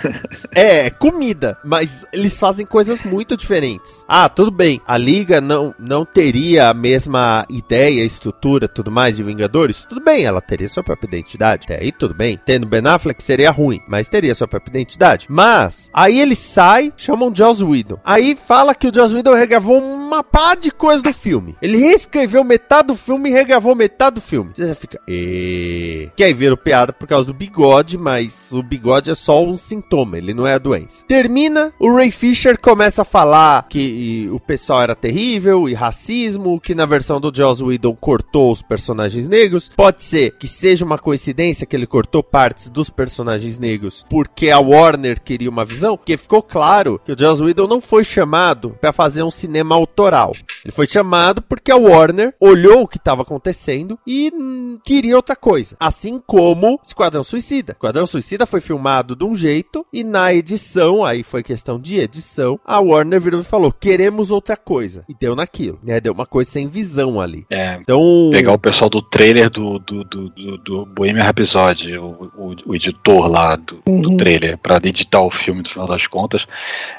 [0.54, 4.04] É, comida, mas eles fazem coisas muito diferentes.
[4.08, 9.24] Ah, tudo bem, a liga não, não teria a mesma ideia, estrutura, tudo mais de
[9.24, 11.64] Vingadores, tudo bem, ela teria sua própria identidade.
[11.66, 12.40] Até aí tudo bem.
[12.46, 15.28] Tendo Ben Affleck seria ruim, mas teria sua própria identidade.
[15.30, 18.00] Mas, aí ele sai, chamam Joss Whedon.
[18.04, 21.56] Aí fala que o Joss Whedon regravou uma pá de coisa do filme.
[21.62, 24.52] Ele reescreveu metade do filme e regravou metade do filme.
[24.54, 29.10] Você já fica, e que aí vira piada por causa do bigode, mas o bigode
[29.10, 31.04] é só um sintoma, ele não é a doença.
[31.08, 36.76] Termina, o Ray Fisher começa a falar que o pessoal era terrível e racismo, que
[36.76, 39.68] na versão do Joss Whedon cortou os personagens negros.
[39.76, 44.60] Pode ser que seja uma coincidência que ele cortou partes dos personagens negros porque a
[44.60, 48.94] Warner queria uma visão, porque ficou claro que o Joss Whedon não foi chamado para
[48.94, 50.34] fazer um cinema autoral.
[50.64, 55.36] Ele foi chamado porque a Warner olhou o que estava acontecendo e hum, queria outra
[55.36, 55.76] coisa.
[55.80, 57.74] Assim como Esquadrão Suicida.
[57.74, 62.60] Esquadrão Suicida foi filmado de um jeito e na edição, aí foi questão de edição,
[62.66, 65.04] a Warner virou e falou: queremos outra coisa.
[65.08, 65.80] E deu naquilo.
[65.86, 66.00] Né?
[66.00, 67.46] Deu uma coisa sem visão ali.
[67.50, 68.30] É, Então.
[68.32, 72.76] pegar o pessoal do trailer do, do, do, do, do Bohemian Rhapsody, o, o, o
[72.76, 74.18] editor lá do, do Uhum.
[74.18, 76.46] trailer, pra editar o filme no final das contas.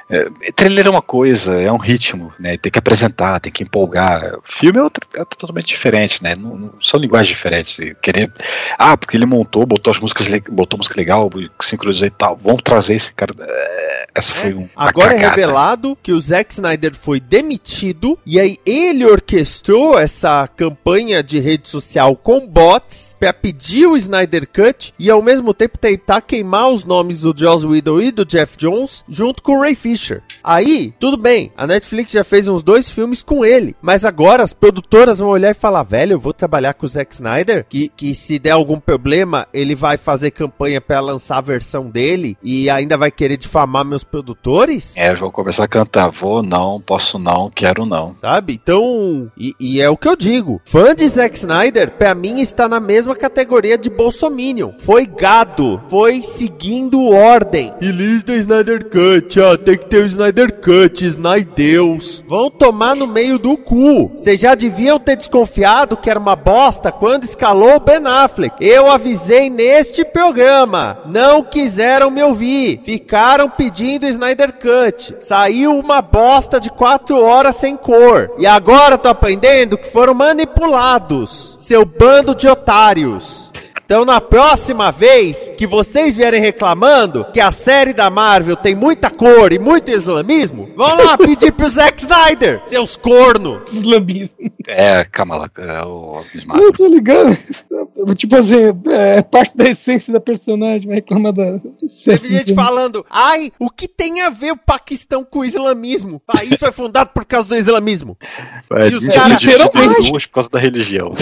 [0.08, 2.56] É, trailer é uma coisa, é um ritmo, né?
[2.56, 4.38] Tem que apresentar, tem que empolgar.
[4.44, 6.34] Filme é, outra- é totalmente diferente, né?
[6.34, 7.76] Não, não- são linguagens diferentes.
[8.02, 8.32] Querer,
[8.78, 11.30] ah, porque ele montou, botou as músicas, botou música legal,
[11.60, 12.38] sincronizou e tal.
[12.42, 13.34] Vamos trazer esse cara.
[13.40, 14.58] É, essa foi um.
[14.58, 20.46] uma Agora é revelado que o Zack Snyder foi demitido e aí ele orquestrou essa
[20.46, 25.78] campanha de rede social com bots pra pedir o Snyder Cut e ao mesmo tempo
[25.78, 29.74] tentar queimar os nomes do Joss Whedon e do Jeff Jones junto com o Ray
[29.74, 30.22] Fisher.
[30.42, 34.52] Aí, tudo bem, a Netflix já fez uns dois filmes com ele, mas agora as
[34.52, 38.12] produtoras vão olhar e falar, velho, eu vou trabalhar com o Zack Snyder, que, que
[38.12, 42.96] se der algum problema, ele vai fazer campanha pra lançar a versão dele e ainda
[42.96, 44.96] vai querer difamar meus produtores?
[44.96, 46.10] É, eu vou começar a cantar.
[46.10, 48.14] Vou não, posso não, quero não.
[48.20, 48.54] Sabe?
[48.62, 50.60] Então, e, e é o que eu digo.
[50.64, 54.72] Fã de Zack Snyder, pra mim, está na mesma categoria de Bolsominion.
[54.78, 55.80] Foi gado.
[55.88, 57.72] Foi seguindo ordem.
[57.80, 59.40] Release da Snyder Cut.
[59.40, 61.06] Ah, tem que ter o Snyder Cut.
[61.06, 62.24] Snydeus.
[62.26, 64.08] Vão tomar no meio do cu.
[64.16, 68.56] Vocês já deviam ter desconfiado que era uma bosta quando escalou o Ben Affleck.
[68.60, 70.98] Eu avisei neste programa.
[71.06, 72.80] Não quiseram me ouvir.
[72.84, 75.16] Ficaram pedindo Snyder Cut.
[75.20, 78.32] Saiu uma bosta de 4 horas sem cor.
[78.38, 81.54] E agora tô aprendendo que foram manipulados.
[81.58, 83.51] Seu bando de otários.
[83.92, 89.10] Então, na próxima vez que vocês vierem reclamando que a série da Marvel tem muita
[89.10, 93.60] cor e muito islamismo, vão lá pedir pro Zack Snyder, seus corno.
[93.68, 94.50] Islamismo.
[94.66, 96.22] É, Kamala, é o.
[96.46, 97.36] Não, eu tô ligado.
[98.16, 98.56] Tipo assim,
[98.88, 103.86] é parte da essência da personagem, vai reclamar da Teve gente falando, ai, o que
[103.86, 106.16] tem a ver o Paquistão com o islamismo?
[106.16, 108.16] O país foi fundado por causa do islamismo.
[108.72, 111.14] É, E os dividido cara- em literalmente- duas por causa da religião.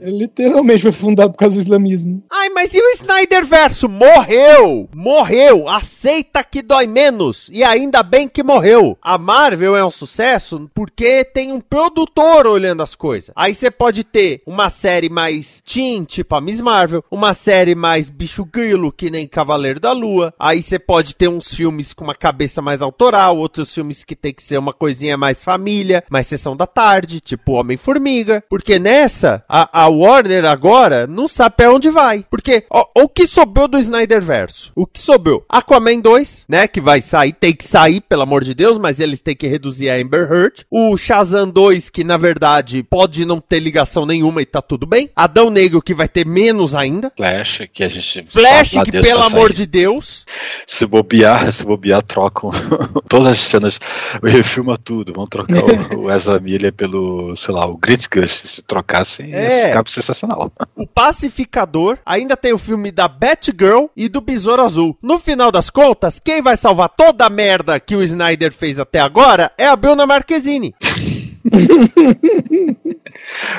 [0.00, 2.05] Literalmente foi fundado por causa do islamismo.
[2.30, 3.88] Ai, mas e o Snyder Verso?
[3.88, 4.88] Morreu!
[4.94, 5.68] Morreu!
[5.68, 7.48] Aceita que dói menos.
[7.50, 8.96] E ainda bem que morreu.
[9.02, 13.30] A Marvel é um sucesso porque tem um produtor olhando as coisas.
[13.34, 18.08] Aí você pode ter uma série mais teen, tipo a Miss Marvel, uma série mais
[18.08, 20.32] bicho grilo, que nem Cavaleiro da Lua.
[20.38, 24.32] Aí você pode ter uns filmes com uma cabeça mais autoral, outros filmes que tem
[24.32, 28.44] que ser uma coisinha mais família, mais sessão da tarde, tipo Homem-Formiga.
[28.48, 32.24] Porque nessa, a, a Warner agora não sabe pra onde vai.
[32.30, 34.70] Porque ó, o que sobrou do Snyder Verso?
[34.74, 35.44] O que sobrou?
[35.48, 36.68] Aquaman 2, né?
[36.68, 39.88] Que vai sair, tem que sair, pelo amor de Deus, mas eles têm que reduzir
[39.88, 40.66] a Amber Heard.
[40.70, 45.08] O Shazam 2, que na verdade pode não ter ligação nenhuma e tá tudo bem.
[45.16, 47.10] Adão Negro, que vai ter menos ainda.
[47.16, 48.26] Flash, que a gente.
[48.28, 50.26] Flash, que Deus pelo amor de Deus.
[50.66, 52.50] Se bobear, se bobear, trocam
[53.08, 53.78] todas as cenas,
[54.22, 55.12] refilma tudo.
[55.14, 55.62] Vão trocar
[55.94, 58.42] o, o Ezra Miller pelo, sei lá, o Grit Gus.
[58.44, 59.60] Se trocassem, É.
[59.62, 60.52] ia ficar sensacional.
[60.74, 64.96] O Pacificador, ainda tem o filme da Batgirl e do Besouro Azul.
[65.02, 69.00] No final das contas, quem vai salvar toda a merda que o Snyder fez até
[69.00, 70.74] agora é a Bruna Marquezine.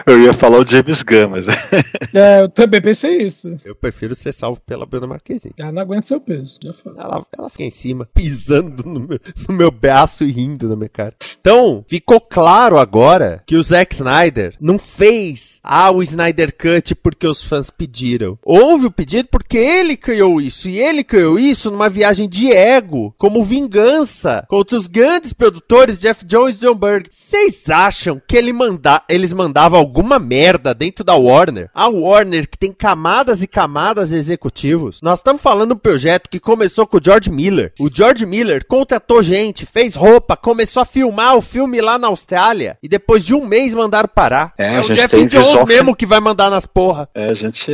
[0.06, 1.48] Eu ia falar o James Gunn, mas
[2.14, 3.58] É, eu também pensei isso.
[3.66, 5.54] Eu prefiro ser salvo pela Bruna Marquezine.
[5.58, 7.00] Ela não aguenta seu peso, já falei.
[7.00, 10.90] Ela, ela fica em cima, pisando no meu, no meu braço e rindo na minha
[10.90, 11.14] cara.
[11.40, 17.28] Então, ficou claro agora que o Zack Snyder não fez ah, o Snyder Cut porque
[17.28, 18.38] os fãs pediram.
[18.44, 20.70] Houve o pedido porque ele criou isso.
[20.70, 26.26] E ele criou isso numa viagem de ego, como vingança contra os grandes produtores Jeff
[26.26, 27.08] Jones e John Berg.
[27.12, 31.70] Vocês acham que ele manda, eles mandavam alguma merda dentro da Warner?
[31.74, 35.02] A Warner, que tem camadas e camadas de executivos.
[35.02, 37.74] Nós estamos falando de um projeto que começou com o George Miller.
[37.80, 42.78] O George Miller contratou gente, fez roupa, começou a filmar o filme lá na Austrália.
[42.84, 44.54] E depois de um mês mandaram parar.
[44.60, 47.10] É, É, a o Jeff Jones visual mesmo que vai mandar nas porra.
[47.16, 47.72] é, a gente,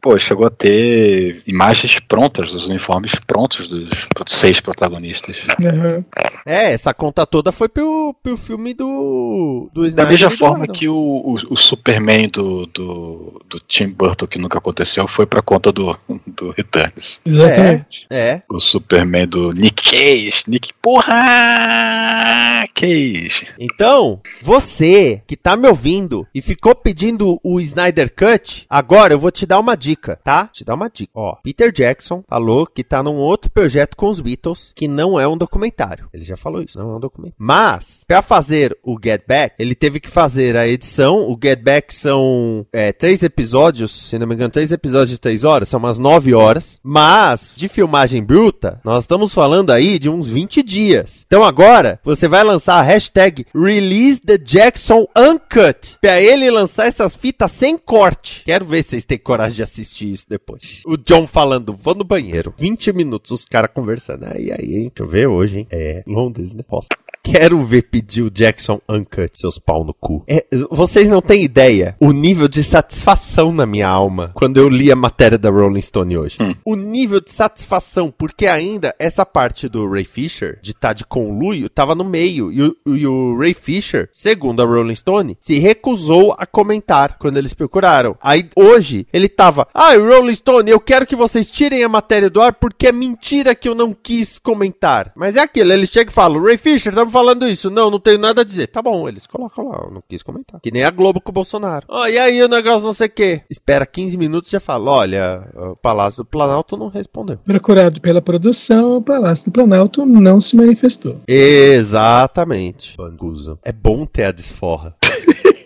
[0.00, 5.36] pô, chegou a ter imagens prontas dos uniformes prontos dos seis protagonistas.
[5.64, 6.04] Uhum.
[6.48, 9.68] É, essa conta toda foi pro, pro filme do.
[9.70, 10.74] do Da Snyder mesma e do forma Adam.
[10.74, 15.42] que o, o, o Superman do, do, do Tim Burton, que nunca aconteceu, foi pra
[15.42, 15.94] conta do,
[16.26, 17.20] do Returns.
[17.26, 18.06] Exatamente.
[18.08, 18.40] É.
[18.48, 20.42] O Superman do Nick Cage.
[20.46, 22.64] Nick, porra!
[22.74, 23.46] Cage.
[23.58, 29.30] Então, você que tá me ouvindo e ficou pedindo o Snyder Cut, agora eu vou
[29.30, 30.46] te dar uma dica, tá?
[30.46, 31.10] Te dar uma dica.
[31.14, 35.28] Ó, Peter Jackson falou que tá num outro projeto com os Beatles que não é
[35.28, 36.08] um documentário.
[36.12, 37.36] Ele já falou isso, não é um documentário.
[37.38, 41.30] Mas, pra fazer o Get Back, ele teve que fazer a edição.
[41.30, 45.44] O Get Back são é, três episódios, se não me engano, três episódios de três
[45.44, 46.80] horas, são umas nove horas.
[46.82, 51.24] Mas, de filmagem bruta, nós estamos falando aí de uns 20 dias.
[51.26, 55.98] Então agora, você vai lançar a hashtag Release the Jackson Uncut.
[56.00, 58.42] Pra ele lançar essas fitas sem corte.
[58.44, 60.82] Quero ver se vocês têm coragem de assistir isso depois.
[60.86, 62.54] O John falando, vou no banheiro.
[62.58, 64.24] 20 minutos, os caras conversando.
[64.24, 64.92] Aí, aí, hein?
[64.94, 65.66] Deixa eu ver hoje, hein?
[65.70, 66.62] É, Londres, né?
[66.66, 66.88] Posso.
[67.30, 70.24] Quero ver pedir o Jackson Uncut, seus pau no cu.
[70.26, 74.90] É, vocês não têm ideia o nível de satisfação na minha alma quando eu li
[74.90, 76.38] a matéria da Rolling Stone hoje.
[76.64, 81.68] O nível de satisfação, porque ainda essa parte do Ray Fisher, de estar de conluio,
[81.68, 82.50] tava no meio.
[82.50, 87.36] E o, e o Ray Fisher, segundo a Rolling Stone, se recusou a comentar quando
[87.36, 88.16] eles procuraram.
[88.22, 92.40] Aí hoje ele tava, ah, Rolling Stone, eu quero que vocês tirem a matéria do
[92.40, 95.12] ar porque é mentira que eu não quis comentar.
[95.14, 97.68] Mas é aquilo, eles chegam e falam, Ray Fisher, estamos falando isso.
[97.68, 98.68] Não, não tenho nada a dizer.
[98.68, 100.60] Tá bom, eles colocam lá, eu não quis comentar.
[100.60, 101.86] Que nem a Globo com o Bolsonaro.
[101.88, 103.42] Ó, e aí o negócio não sei o quê.
[103.50, 107.38] Espera 15 minutos e já fala, olha, o Palácio do Planalto não respondeu.
[107.38, 111.20] Procurado pela produção, o Palácio do Planalto não se manifestou.
[111.26, 112.96] Exatamente.
[112.96, 113.58] Banguza.
[113.64, 114.94] É bom ter a desforra.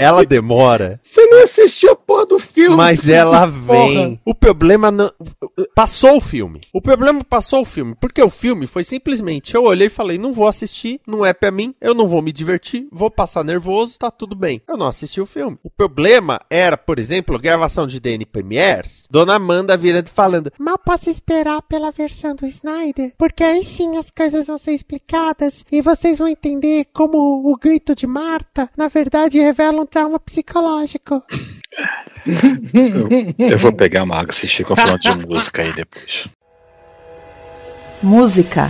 [0.00, 2.76] Ela demora, Você nem assistiu a porra do filme.
[2.76, 4.20] mas ela vem.
[4.24, 5.10] O problema não.
[5.74, 6.60] Passou o filme.
[6.72, 7.94] O problema passou o filme.
[8.00, 9.54] Porque o filme foi simplesmente.
[9.54, 12.32] Eu olhei e falei: não vou assistir, não é pra mim, eu não vou me
[12.32, 14.60] divertir, vou passar nervoso, tá tudo bem.
[14.68, 15.58] Eu não assisti o filme.
[15.62, 20.78] O problema era, por exemplo, gravação de DN Premiers, Dona Amanda virando e falando: mal
[20.78, 25.80] posso esperar pela versão do Snyder, porque aí sim as coisas vão ser explicadas e
[25.80, 27.18] vocês vão entender como
[27.50, 31.22] o grito de Marta, na verdade, revela um trauma psicológico.
[33.38, 36.28] Eu, eu vou pegar uma água e assistir com falando de música aí depois.
[38.02, 38.68] Música.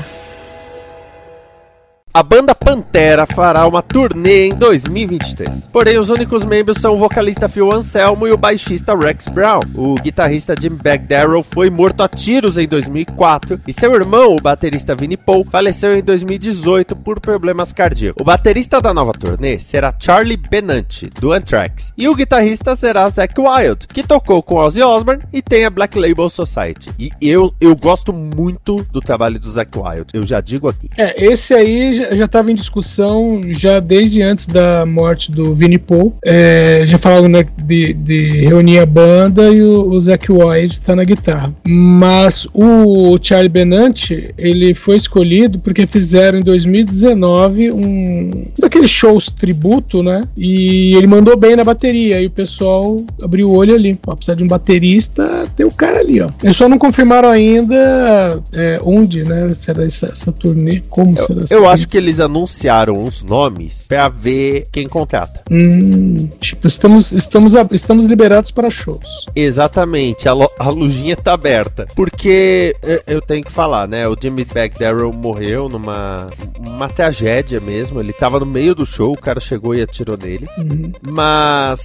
[2.13, 5.69] A banda Pantera fará uma turnê em 2023.
[5.71, 9.61] Porém, os únicos membros são o vocalista Phil Anselmo e o baixista Rex Brown.
[9.75, 14.97] O guitarrista Jim Backdarrow foi morto a tiros em 2004 e seu irmão, o baterista
[14.97, 18.21] Vinnie Paul, faleceu em 2018 por problemas cardíacos.
[18.21, 23.39] O baterista da nova turnê será Charlie Benante, do Anthrax, e o guitarrista será Zack
[23.39, 26.91] Wild, que tocou com Ozzy Osbourne e tem a Black Label Society.
[26.99, 30.89] E eu, eu gosto muito do trabalho do Zack Wild, eu já digo aqui.
[30.97, 36.15] É, esse aí já- estava em discussão já desde antes da morte do Vinnie Paul.
[36.25, 40.95] É, já falaram né, de, de reunir a banda e o, o Zac White está
[40.95, 41.55] na guitarra.
[41.67, 50.03] Mas o Charlie Benante, ele foi escolhido porque fizeram em 2019 um daqueles shows tributo,
[50.03, 50.23] né?
[50.37, 52.21] E ele mandou bem na bateria.
[52.21, 53.99] E o pessoal abriu o olho ali.
[54.07, 56.29] Ó, precisa de um baterista, tem o cara ali, ó.
[56.43, 59.51] Eles só não confirmaram ainda é, onde, né?
[59.53, 60.83] Será essa, essa turnê?
[60.89, 61.73] Como será essa Eu turnê?
[61.75, 65.43] acho que eles anunciaram uns nomes pra ver quem contrata.
[65.51, 69.27] Hum, tipo, estamos, estamos, estamos liberados para shows.
[69.35, 71.87] Exatamente, a, lo- a lojinha tá aberta.
[71.97, 74.07] Porque eu, eu tenho que falar, né?
[74.07, 76.29] O Jimmy Backdarrow morreu numa
[76.67, 78.01] uma tragédia mesmo.
[78.01, 80.47] Ele tava no meio do show, o cara chegou e atirou nele.
[80.59, 80.93] Uhum.
[81.11, 81.81] Mas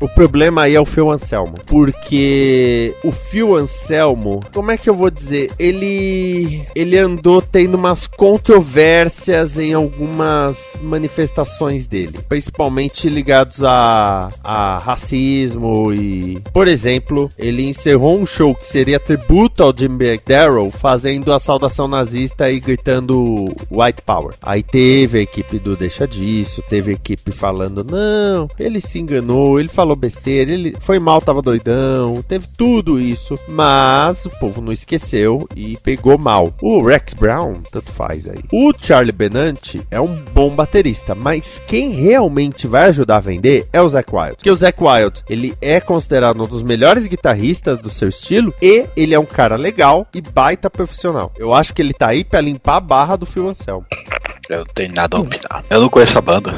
[0.00, 1.54] o problema aí é o Phil Anselmo.
[1.66, 5.50] Porque o Phil Anselmo, como é que eu vou dizer?
[5.58, 15.92] Ele ele andou tendo umas controvérsias em algumas manifestações dele, principalmente ligados a, a racismo
[15.92, 21.38] e, por exemplo, ele encerrou um show que seria tributo ao Jim McDarrow fazendo a
[21.38, 24.34] saudação nazista e gritando White Power.
[24.42, 29.60] Aí teve a equipe do Deixa Disso, teve a equipe falando, não, ele se enganou,
[29.60, 34.72] ele falou besteira, ele foi mal, tava doidão, teve tudo isso, mas o povo não
[34.72, 36.52] esqueceu e pegou mal.
[36.60, 38.40] O Rex Brown, tanto faz aí.
[38.52, 39.12] O Charlie
[39.90, 44.36] É um bom baterista, mas quem realmente vai ajudar a vender é o Zac Wild.
[44.36, 48.86] Porque o Zac Wild, ele é considerado um dos melhores guitarristas do seu estilo e
[48.96, 51.32] ele é um cara legal e baita profissional.
[51.38, 53.86] Eu acho que ele tá aí pra limpar a barra do Phil Anselmo.
[54.48, 55.64] Eu não tenho nada a opinar.
[55.70, 56.52] Eu não conheço a banda.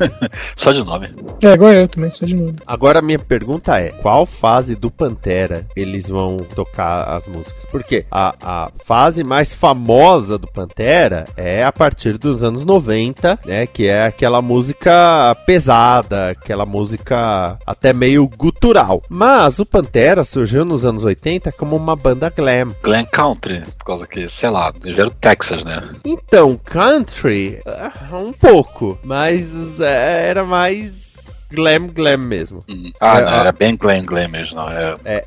[0.56, 1.10] Só de nome.
[1.42, 2.36] É, igual eu também, só de.
[2.66, 7.64] A Agora a minha pergunta é: qual fase do Pantera eles vão tocar as músicas?
[7.64, 13.66] Porque a, a fase mais famosa do Pantera é a partir dos anos 90, né?
[13.66, 19.02] Que é aquela música pesada, aquela música até meio gutural.
[19.08, 22.74] Mas o Pantera surgiu nos anos 80 como uma banda glam.
[22.82, 25.82] Glen Country, por causa que, sei lá, eles Texas, né?
[26.04, 31.15] Então, country, ah, um pouco, mas é, era mais
[31.52, 32.62] glam glam mesmo.
[32.68, 32.90] Hum.
[33.00, 34.68] Ah, É, não, a- era bem Glen Glen mesmo, não.
[34.68, 35.24] É, É.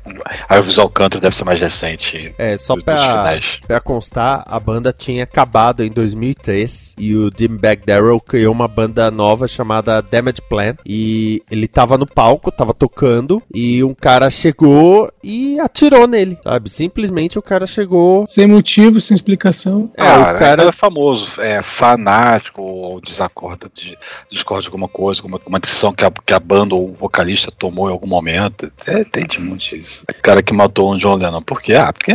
[0.48, 2.34] Aí o Visual Country deve ser mais recente.
[2.38, 7.84] É, só dos pra, pra constar, a banda tinha acabado em 2003 e o Dimebag
[7.86, 13.42] Darrell criou uma banda nova chamada Damage Plan e ele tava no palco, tava tocando
[13.54, 16.68] e um cara chegou e atirou nele, sabe?
[16.70, 18.24] Simplesmente o cara chegou...
[18.26, 19.90] Sem motivo, sem explicação.
[19.96, 20.54] É, ah, o é cara...
[20.54, 23.96] aquele famoso, é fanático ou desacorda, de,
[24.30, 27.52] discorda de alguma coisa, alguma, uma decisão que a, que a banda ou o vocalista
[27.56, 28.70] tomou em algum momento.
[28.86, 30.02] É, tem de muito isso.
[30.08, 31.42] O cara que matou o John Lennon.
[31.42, 31.74] Por quê?
[31.74, 32.12] Ah, porque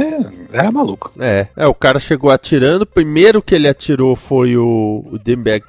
[0.52, 1.12] era maluco.
[1.20, 2.86] É, é, o cara chegou atirando.
[2.86, 5.20] Primeiro que ele atirou foi o, o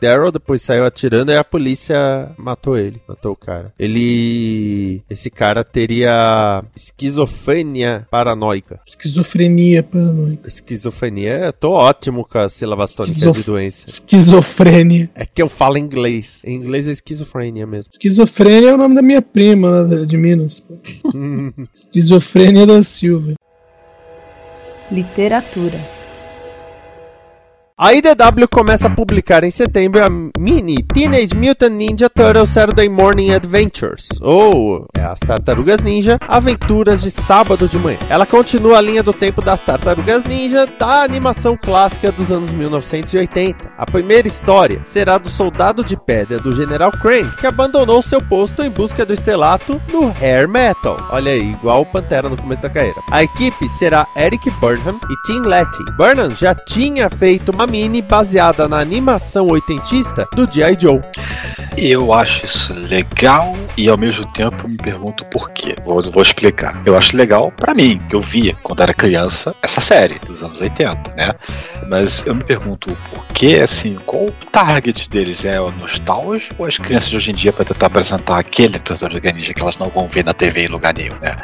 [0.01, 3.01] Darrell, depois saiu atirando e a polícia matou ele.
[3.09, 3.73] Matou o cara.
[3.79, 5.03] Ele.
[5.09, 8.81] Esse cara teria esquizofrenia paranoica.
[8.87, 10.49] Esquizofrenia paranoica.
[10.49, 13.85] Esquizofrenia, eu tô ótimo com as sílabas tônicas Esquizof- de doença.
[13.89, 15.11] Esquizofrênia.
[15.15, 16.41] É que eu falo inglês.
[16.45, 17.91] Em inglês é esquizofrenia mesmo.
[18.17, 20.65] Esquizofrênia é o nome da minha prima lá de Minas.
[21.73, 23.35] Esquizofrênia da Silva.
[24.91, 25.79] Literatura.
[27.79, 33.35] A IDW começa a publicar em setembro a mini Teenage Mutant Ninja Turtles Saturday Morning
[33.35, 37.99] Adventures, ou é, as Tartarugas Ninja Aventuras de Sábado de Manhã.
[38.09, 43.71] Ela continua a linha do tempo das Tartarugas Ninja da animação clássica dos anos 1980.
[43.77, 48.63] A primeira história será do soldado de pedra do General Crane, que abandonou seu posto
[48.63, 50.97] em busca do estelato no Hair Metal.
[51.11, 53.03] Olha aí, igual o Pantera no começo da carreira.
[53.13, 55.85] A equipe será Eric Burnham e Tim Letty.
[55.99, 60.77] Burnham já tinha feito uma mini baseada na animação oitentista do G.I.
[60.81, 61.01] Joe.
[61.77, 65.75] Eu acho isso legal e ao mesmo tempo me pergunto por quê.
[65.85, 66.81] Vou, vou explicar.
[66.87, 70.59] Eu acho legal pra mim, que eu via quando era criança essa série dos anos
[70.59, 71.35] 80, né?
[71.87, 75.45] Mas eu me pergunto por que, assim, qual o target deles?
[75.45, 79.31] É o nostalgia ou as crianças de hoje em dia pra tentar apresentar aquele Tartaruga
[79.33, 81.37] Ninja que elas não vão ver na TV em lugar nenhum, né?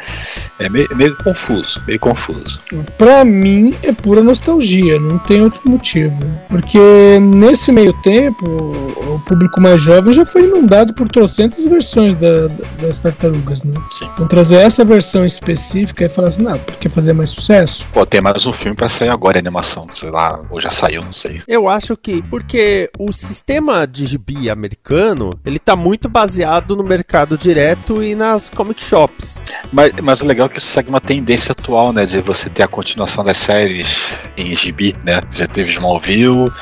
[0.58, 2.58] É meio, meio confuso, meio confuso.
[2.96, 6.11] Pra mim é pura nostalgia, não tem outro motivo.
[6.48, 6.78] Porque
[7.20, 12.64] nesse meio tempo, o público mais jovem já foi inundado por trocentas versões da- da-
[12.80, 13.72] das tartarugas, né?
[13.98, 14.08] Sim.
[14.14, 17.88] Então trazer essa versão específica e falar assim, não, porque fazer mais sucesso?
[17.92, 21.12] Pô, tem mais um filme pra sair agora, animação, sei lá, ou já saiu, não
[21.12, 21.42] sei.
[21.48, 27.36] Eu acho que porque o sistema de gibi americano, ele tá muito baseado no mercado
[27.38, 29.38] direto e nas comic shops.
[29.72, 32.04] Mas, mas o legal é que isso segue uma tendência atual, né?
[32.04, 33.88] De você ter a continuação das séries
[34.36, 35.20] em gibi, né?
[35.32, 36.52] Já teve Smallville,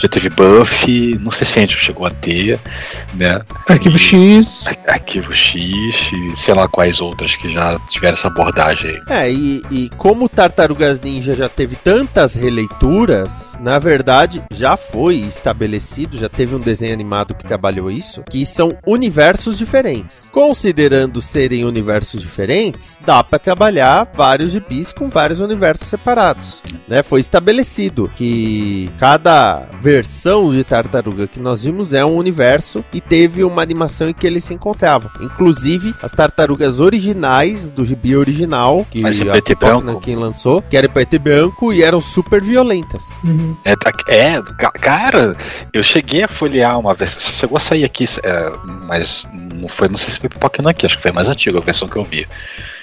[0.00, 2.60] já teve Buffy, não sei se a gente chegou a ter,
[3.14, 3.40] né?
[3.68, 4.68] Arquivo X.
[4.68, 5.60] Ar- Arquivo X
[6.12, 9.00] e sei lá quais outras que já tiveram essa abordagem aí.
[9.08, 16.16] É, e, e como Tartarugas Ninja já teve tantas releituras, na verdade já foi estabelecido,
[16.18, 20.28] já teve um desenho animado que trabalhou isso, que são universos diferentes.
[20.32, 22.59] Considerando serem universos diferentes,
[23.04, 26.60] dá pra trabalhar vários gibis com vários universos separados.
[26.86, 27.02] Né?
[27.02, 33.42] Foi estabelecido que cada versão de tartaruga que nós vimos é um universo e teve
[33.44, 35.10] uma animação em que eles se encontravam.
[35.20, 40.00] Inclusive, as tartarugas originais do gibi original, que Mas em a preto Pipoca branco?
[40.00, 43.04] quem lançou, que era preto e branco e eram super violentas.
[43.24, 43.56] Uhum.
[43.64, 45.36] É, tá- é, ca- cara,
[45.72, 47.20] eu cheguei a folhear uma versão.
[47.20, 48.52] Chegou a sair aqui, é,
[48.86, 51.62] mas não foi, não sei se foi Pipoca aqui, acho que foi mais antiga a
[51.62, 52.26] versão que eu vi.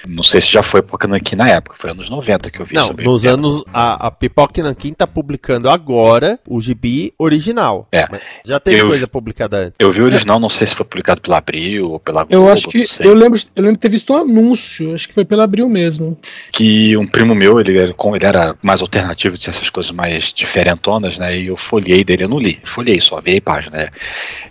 [0.06, 2.74] Não sei se já foi Pipoca aqui na época, foi anos 90 que eu vi
[2.74, 3.64] Não, sobre nos o anos.
[3.72, 7.86] A, a Pipoca Nankin tá publicando agora o gibi original.
[7.92, 8.06] É.
[8.46, 9.74] Já teve Eu- coisa publicada antes.
[9.78, 12.50] Eu vi o original, não sei se foi publicado pela Abril ou pela Globo, Eu
[12.52, 12.84] acho que.
[13.00, 16.18] Eu lembro, eu lembro de ter visto um anúncio, acho que foi pela Abril mesmo.
[16.52, 20.32] que um primo meu, ele era, como ele era mais alternativo, tinha essas coisas mais
[20.32, 21.38] diferentonas, né?
[21.38, 23.88] E eu folhei dele, eu não li, folhei só, virei página, né?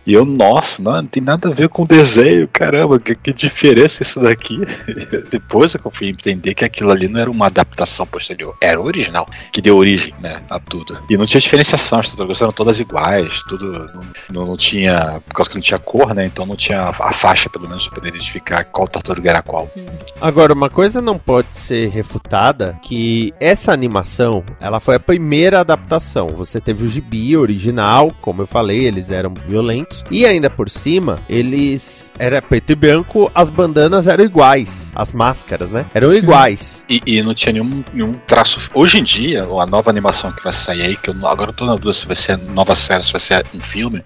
[0.05, 4.03] E eu, nossa, não, não tem nada a ver com desenho, caramba, que, que diferença
[4.03, 4.57] isso daqui.
[5.39, 8.79] depois é que eu fui entender que aquilo ali não era uma adaptação posterior, era
[8.79, 10.97] o original, que deu origem, né, a tudo.
[11.09, 13.85] E não tinha diferenciação, as tartarugas eram todas iguais, tudo
[14.31, 17.49] não, não tinha, por causa que não tinha cor, né, então não tinha a faixa,
[17.49, 19.69] pelo menos, pra poder identificar qual tartaruga era qual.
[20.19, 26.27] Agora, uma coisa não pode ser refutada, que essa animação, ela foi a primeira adaptação.
[26.29, 31.19] Você teve o gibi original, como eu falei, eles eram violentos, e ainda por cima,
[31.29, 35.85] eles era preto e branco, as bandanas eram iguais, as máscaras, né?
[35.93, 36.85] Eram iguais.
[36.89, 38.59] E, e não tinha nenhum, nenhum traço.
[38.73, 41.65] Hoje em dia, a nova animação que vai sair aí, que eu agora eu tô
[41.65, 44.01] na dúvida se vai ser nova série, se vai ser um filme.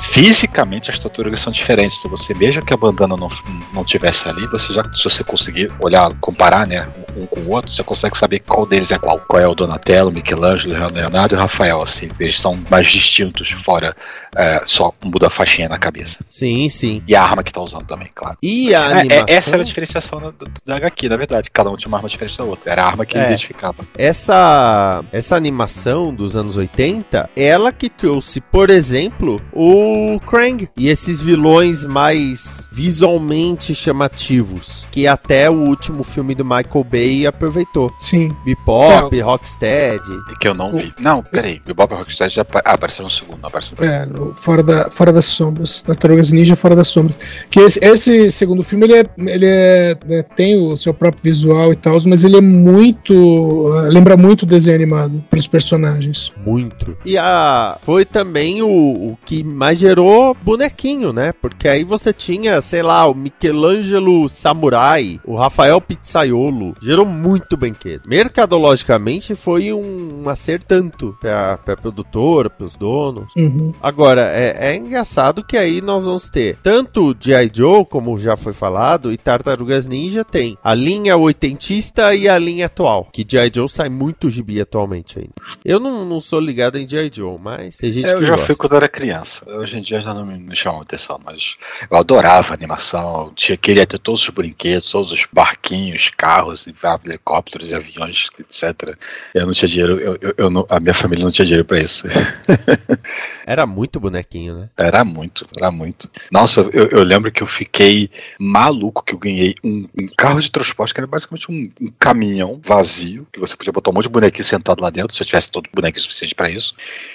[0.00, 1.96] Fisicamente as tartarugas são diferentes.
[1.98, 3.28] Então você, mesmo que a bandana não,
[3.72, 7.72] não tivesse ali, você já, se você conseguir olhar, comparar, né, um com o outro,
[7.72, 9.18] você consegue saber qual deles é qual.
[9.26, 12.08] Qual é o Donatello, Michelangelo, Leonardo e Rafael, assim.
[12.20, 13.96] Eles são mais distintos, fora
[14.36, 16.18] é, só muda a faixinha na cabeça.
[16.28, 17.02] Sim, sim.
[17.08, 18.36] E a arma que tá usando também, claro.
[18.42, 19.24] E a É, animação...
[19.26, 20.32] é, essa era a diferenciação da,
[20.64, 21.50] da HQ, na verdade.
[21.50, 22.70] Cada um tinha uma arma diferente da outra.
[22.72, 23.26] Era a arma que É.
[23.26, 23.86] identificava.
[23.96, 30.68] Essa, essa animação dos anos 80, ela que trouxe, por exemplo, o Krang.
[30.76, 34.86] E esses vilões mais visualmente chamativos.
[34.90, 37.92] Que até o último filme do Michael Bay aproveitou.
[37.98, 38.30] Sim.
[38.44, 40.12] Bebop, Rocksteady.
[40.32, 40.92] E que eu não vi.
[40.98, 41.60] Não, peraí.
[41.68, 43.38] O Bob Rocksteady já apa- ah, apareceu no segundo.
[43.40, 45.82] não Apareceu no É, no- fora, da, fora das sombras.
[45.82, 47.18] Tartarugas Ninja Fora das Sombras.
[47.50, 49.04] Que esse, esse segundo filme, ele, é,
[49.34, 53.72] ele é, né, tem o seu próprio visual e tal, mas ele é muito.
[53.74, 56.32] ah, lembra muito o desenho animado pelos personagens.
[56.44, 56.96] Muito.
[57.04, 61.32] E a foi também o, o que mais gerou bonequinho, né?
[61.32, 66.74] Porque aí você tinha, sei lá, o Michelangelo Samurai, o Rafael Pizzaiolo.
[66.80, 68.02] Gerou muito brinquedo.
[68.06, 73.32] Mercadologicamente foi um, um acerto tanto pra, pra produtora, pros donos.
[73.36, 73.72] Uhum.
[73.82, 77.50] Agora, é, é engraçado que aí nós vamos ter tanto G.I.
[77.52, 82.66] Joe, como já foi falado, e Tartarugas Ninja tem a linha oitentista e a linha
[82.66, 83.08] atual.
[83.12, 83.50] Que G.I.
[83.54, 85.32] Joe sai muito gibi atualmente ainda.
[85.64, 87.10] Eu não, não sou ligado em G.I.
[87.14, 88.46] Joe, mas tem gente É, eu que já gosta.
[88.46, 89.44] fui quando era criança.
[89.50, 91.56] Hoje em dia já não me, me chama atenção, mas
[91.90, 93.32] eu adorava a animação.
[93.34, 96.66] Tinha, queria ter todos os brinquedos, todos os barquinhos, carros,
[97.04, 98.96] helicópteros e aviões, etc.
[99.34, 101.78] Eu não tinha dinheiro, eu, eu- eu não- a minha família não tinha dinheiro pra
[101.78, 102.04] isso.
[103.48, 104.68] Era muito bonequinho, né?
[104.76, 106.10] Era muito, era muito.
[106.30, 110.50] Nossa, eu, eu lembro que eu fiquei maluco que eu ganhei um, um carro de
[110.50, 114.10] transporte que era basicamente um, um caminhão vazio, que você podia botar um monte de
[114.10, 116.74] bonequinho sentado lá dentro, se eu tivesse todo bonequinho suficiente pra isso,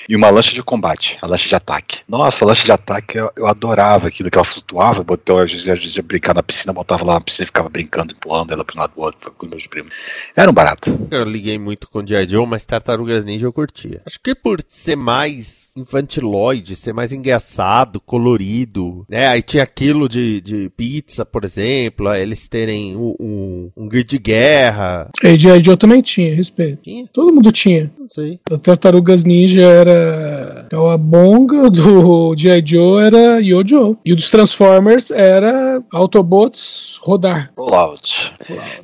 [0.10, 2.00] e uma lancha de combate, a lancha de ataque.
[2.10, 5.52] Nossa, a lancha de ataque eu, eu adorava aquilo, que ela flutuava, eu botei, às
[5.52, 8.80] vezes ia brincar na piscina, botava lá na piscina e ficava brincando, empurrando ela pro
[8.80, 9.94] lado do outro com meus primos.
[10.36, 10.98] Era um barato.
[11.12, 12.28] Eu liguei muito com G.I.
[12.28, 14.02] Joe, mas Tartarugas Ninja eu curtia.
[14.04, 19.28] Acho que por ser mais infantiloide, ser mais engraçado, colorido, né?
[19.28, 24.08] Aí tinha aquilo de, de pizza, por exemplo, aí eles terem um, um, um grid
[24.08, 25.10] de guerra.
[25.24, 25.64] E G.I.
[25.64, 26.84] Joe também tinha, respeito.
[26.84, 27.08] Tinha?
[27.12, 27.92] Todo mundo tinha.
[27.98, 28.40] Não sei.
[28.52, 32.64] O Tartarugas Ninja era o Abonga, o do G.I.
[32.66, 33.98] Joe era Yo-Joe.
[34.06, 37.52] E o dos Transformers era Autobots rodar.
[37.56, 38.34] Fallout.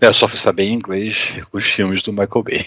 [0.02, 2.66] Eu só fui saber em inglês os filmes do Michael Bay.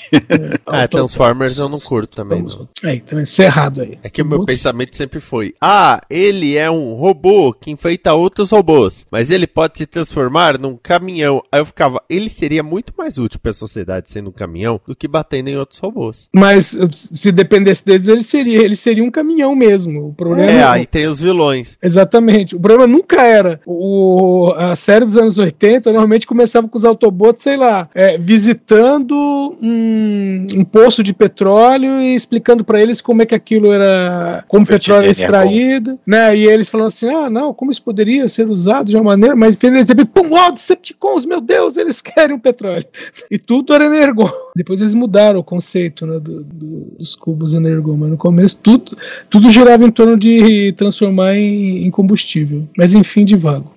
[0.66, 2.68] Ah, Transformers eu não curto também, não.
[2.84, 3.98] Aí, também cerrado aí.
[4.02, 8.50] É que o meu pensamento sempre foi: ah, ele é um robô que enfeita outros
[8.50, 11.42] robôs, mas ele pode se transformar num caminhão.
[11.50, 15.08] Aí eu ficava, ele seria muito mais útil pra sociedade sendo um caminhão do que
[15.08, 16.28] batendo em outros robôs.
[16.34, 20.08] Mas se dependesse deles, ele seria, ele seria um caminhão mesmo.
[20.08, 21.78] O problema É, aí tem os vilões.
[21.82, 22.54] Exatamente.
[22.54, 23.60] O problema nunca era.
[23.66, 29.14] O, a série dos anos 80 normalmente começava com os Autobots, sei lá, é, visitando
[29.62, 34.01] um, um poço de petróleo e explicando pra eles como é que aquilo era.
[34.48, 36.36] Como o petróleo era extraído, né?
[36.36, 39.56] E eles falando assim: ah, não, como isso poderia ser usado de uma maneira, mas
[39.56, 42.84] repente, pum, ó, Decepticons, meu Deus, eles querem o petróleo.
[43.30, 44.30] E tudo era energon.
[44.56, 48.96] Depois eles mudaram o conceito né, do- do- dos cubos energon, mas no começo tudo,
[49.30, 52.66] tudo girava em torno de transformar em, em combustível.
[52.76, 53.72] Mas enfim, de vago.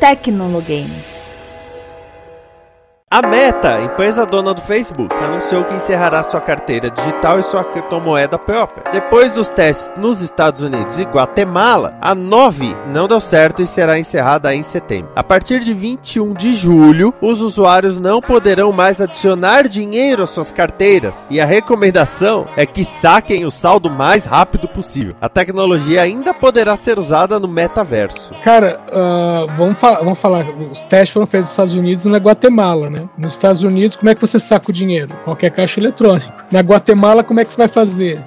[0.00, 1.33] Tecnologames.
[3.14, 8.36] A Meta, empresa dona do Facebook, anunciou que encerrará sua carteira digital e sua criptomoeda
[8.36, 8.82] própria.
[8.92, 14.00] Depois dos testes nos Estados Unidos e Guatemala, a Novi não deu certo e será
[14.00, 15.12] encerrada em setembro.
[15.14, 20.50] A partir de 21 de julho, os usuários não poderão mais adicionar dinheiro às suas
[20.50, 25.14] carteiras e a recomendação é que saquem o saldo mais rápido possível.
[25.20, 28.34] A tecnologia ainda poderá ser usada no metaverso.
[28.42, 30.46] Cara, ah, vamos, fa- vamos falar.
[30.48, 33.03] Os testes foram feitos nos Estados Unidos e na Guatemala, né?
[33.16, 35.14] Nos Estados Unidos, como é que você saca o dinheiro?
[35.24, 36.43] Qualquer caixa eletrônico.
[36.50, 38.20] Na Guatemala, como é que você vai fazer?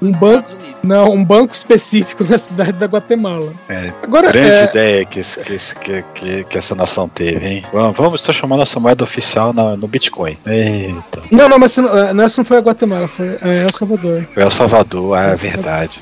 [0.00, 0.50] Um banco?
[0.82, 3.52] Não, um banco específico na cidade da Guatemala.
[3.68, 7.64] É, Agora, grande é, ideia que, que, que, que, que essa nação teve, hein?
[7.72, 10.36] Vamos, vamos transformar nossa moeda oficial na- no Bitcoin.
[10.46, 11.22] Eita.
[11.30, 14.28] não, não, mas não, é, não, essa não foi a Guatemala, foi é, El Salvador.
[14.36, 16.00] El Salvador, ah, é verdade.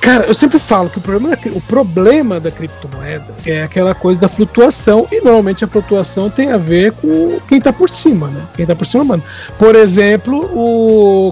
[0.00, 4.28] Cara, eu sempre falo que o problema, o problema da criptomoeda é aquela coisa da
[4.28, 8.42] flutuação, e normalmente a flutuação tem a ver com quem tá por cima, né?
[8.54, 9.22] Quem tá por cima manda.
[9.58, 10.71] Por exemplo, o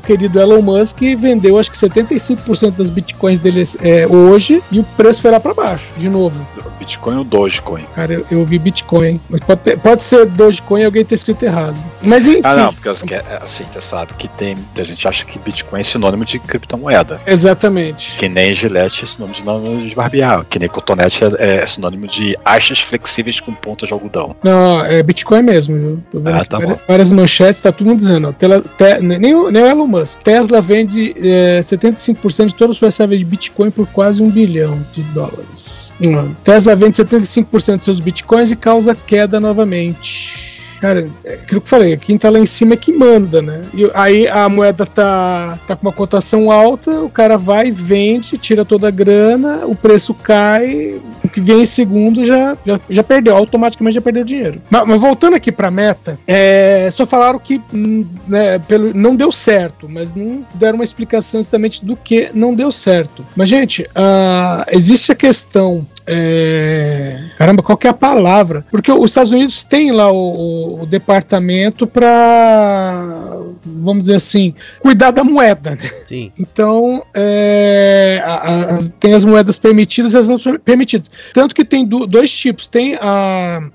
[0.05, 5.23] querido Elon Musk vendeu acho que 75% das bitcoins dele é, hoje e o preço
[5.23, 6.41] foi lá pra baixo, de novo.
[6.65, 7.85] O Bitcoin ou Dogecoin?
[7.95, 9.21] Cara, eu, eu vi Bitcoin.
[9.29, 11.77] Mas pode, ter- pode ser Dogecoin e alguém ter escrito errado.
[12.03, 12.41] Mas enfim.
[12.45, 14.57] Ah, não, porque que- é, assim, você sabe que tem.
[14.79, 17.21] A gente acha que Bitcoin é sinônimo de criptomoeda.
[17.27, 18.17] Exatamente.
[18.17, 20.45] Que nem Gillette é sinônimo de, barbear.
[20.49, 24.35] Que nem cotonete é, é sinônimo de achas flexíveis com pontas de algodão.
[24.43, 26.03] Não, é Bitcoin mesmo, viu?
[26.11, 26.85] Tô vendo Ah, tá várias, bom.
[26.89, 30.21] várias manchetes, tá todo mundo dizendo, ó, tela- te- nem, o, nem o Elon Musk.
[30.23, 34.85] Tesla vende é, 75% de toda a sua reserva de Bitcoin por quase um bilhão
[34.93, 35.93] de dólares.
[36.01, 36.35] Hum.
[36.45, 40.60] Tesla vende 75% de seus Bitcoins e causa queda novamente.
[40.81, 43.65] Cara, é aquilo que eu falei, quem tá lá em cima é que manda, né?
[43.75, 48.65] E aí a moeda tá, tá com uma cotação alta, o cara vai, vende, tira
[48.65, 53.37] toda a grana, o preço cai, o que vem em segundo já, já, já perdeu,
[53.37, 54.61] automaticamente já perdeu dinheiro.
[54.71, 59.31] Mas, mas voltando aqui pra meta, é, só falaram que hum, né, pelo, não deu
[59.31, 63.25] certo, mas não deram uma explicação exatamente do que não deu certo.
[63.37, 65.87] Mas, gente, ah, existe a questão.
[66.07, 68.65] é, Caramba, qual que é a palavra?
[68.71, 75.71] Porque os Estados Unidos têm lá o departamento para, vamos dizer assim, cuidar da moeda,
[75.73, 75.91] né?
[76.09, 76.33] Sim.
[76.39, 78.35] Então, é, a-
[78.77, 81.11] a- tem as moedas permitidas e as não permitidas.
[81.33, 83.71] Tanto que tem do- dois tipos: tem a-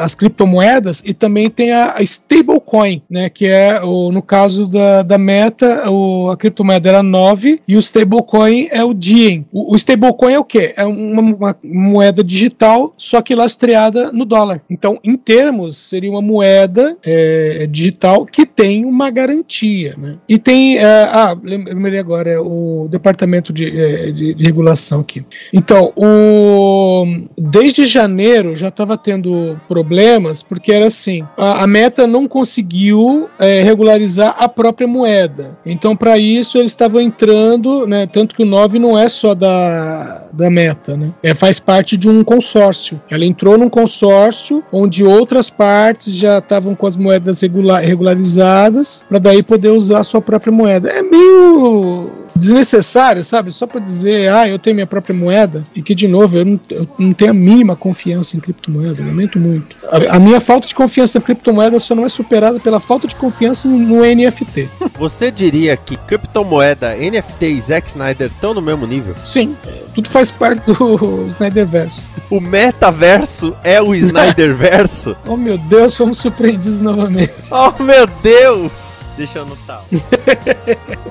[0.00, 3.28] as criptomoedas e também tem a, a stablecoin, né?
[3.28, 7.78] Que é, o, no caso da, da Meta, o- a criptomoeda era 9 e o
[7.80, 9.46] stablecoin é o Diem.
[9.52, 10.74] O, o stablecoin é o quê?
[10.76, 14.60] É uma, uma moeda digital, só que lastreada no dólar.
[14.70, 20.16] Então, em termos, seria uma moeda é, digital que tem uma garantia, né?
[20.28, 25.00] E tem, é, ah, lem- lembrei agora, é o departamento de, é, de- de regulação
[25.00, 25.24] aqui.
[25.52, 27.04] Então, o,
[27.38, 33.62] desde janeiro já estava tendo problemas, porque era assim, a, a Meta não conseguiu é,
[33.62, 35.56] regularizar a própria moeda.
[35.66, 40.26] Então, para isso, eles estavam entrando, né, tanto que o 9 não é só da,
[40.32, 41.10] da Meta, né?
[41.22, 43.00] É, faz parte de um consórcio.
[43.10, 49.18] Ela entrou num consórcio onde outras partes já estavam com as moedas regula- regularizadas para
[49.18, 50.88] daí poder usar a sua própria moeda.
[50.90, 53.52] É meio desnecessário, sabe?
[53.52, 56.60] Só para dizer, ah, eu tenho minha própria moeda e que de novo eu não,
[56.70, 59.76] eu não tenho a mínima confiança em criptomoeda, lamento muito.
[59.84, 63.16] A, a minha falta de confiança em criptomoeda só não é superada pela falta de
[63.16, 64.68] confiança no, no NFT.
[64.98, 69.14] Você diria que criptomoeda, NFT e Zack Snyder estão no mesmo nível?
[69.24, 72.08] Sim, é, tudo faz parte do Snyderverse.
[72.30, 75.16] O metaverso é o Snyderverso?
[75.26, 77.48] Oh meu Deus, fomos surpreendidos novamente.
[77.50, 78.72] oh meu Deus!
[79.16, 79.84] Deixa eu anotar.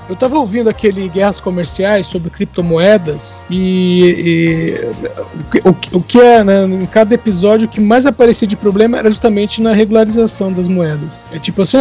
[0.09, 4.83] Eu tava ouvindo aquele Guerras Comerciais sobre criptomoedas e,
[5.53, 8.55] e o, que- o que- é, né, em cada episódio, o que mais aparecia de
[8.55, 11.25] problema era justamente na regularização das moedas.
[11.31, 11.77] É tipo assim,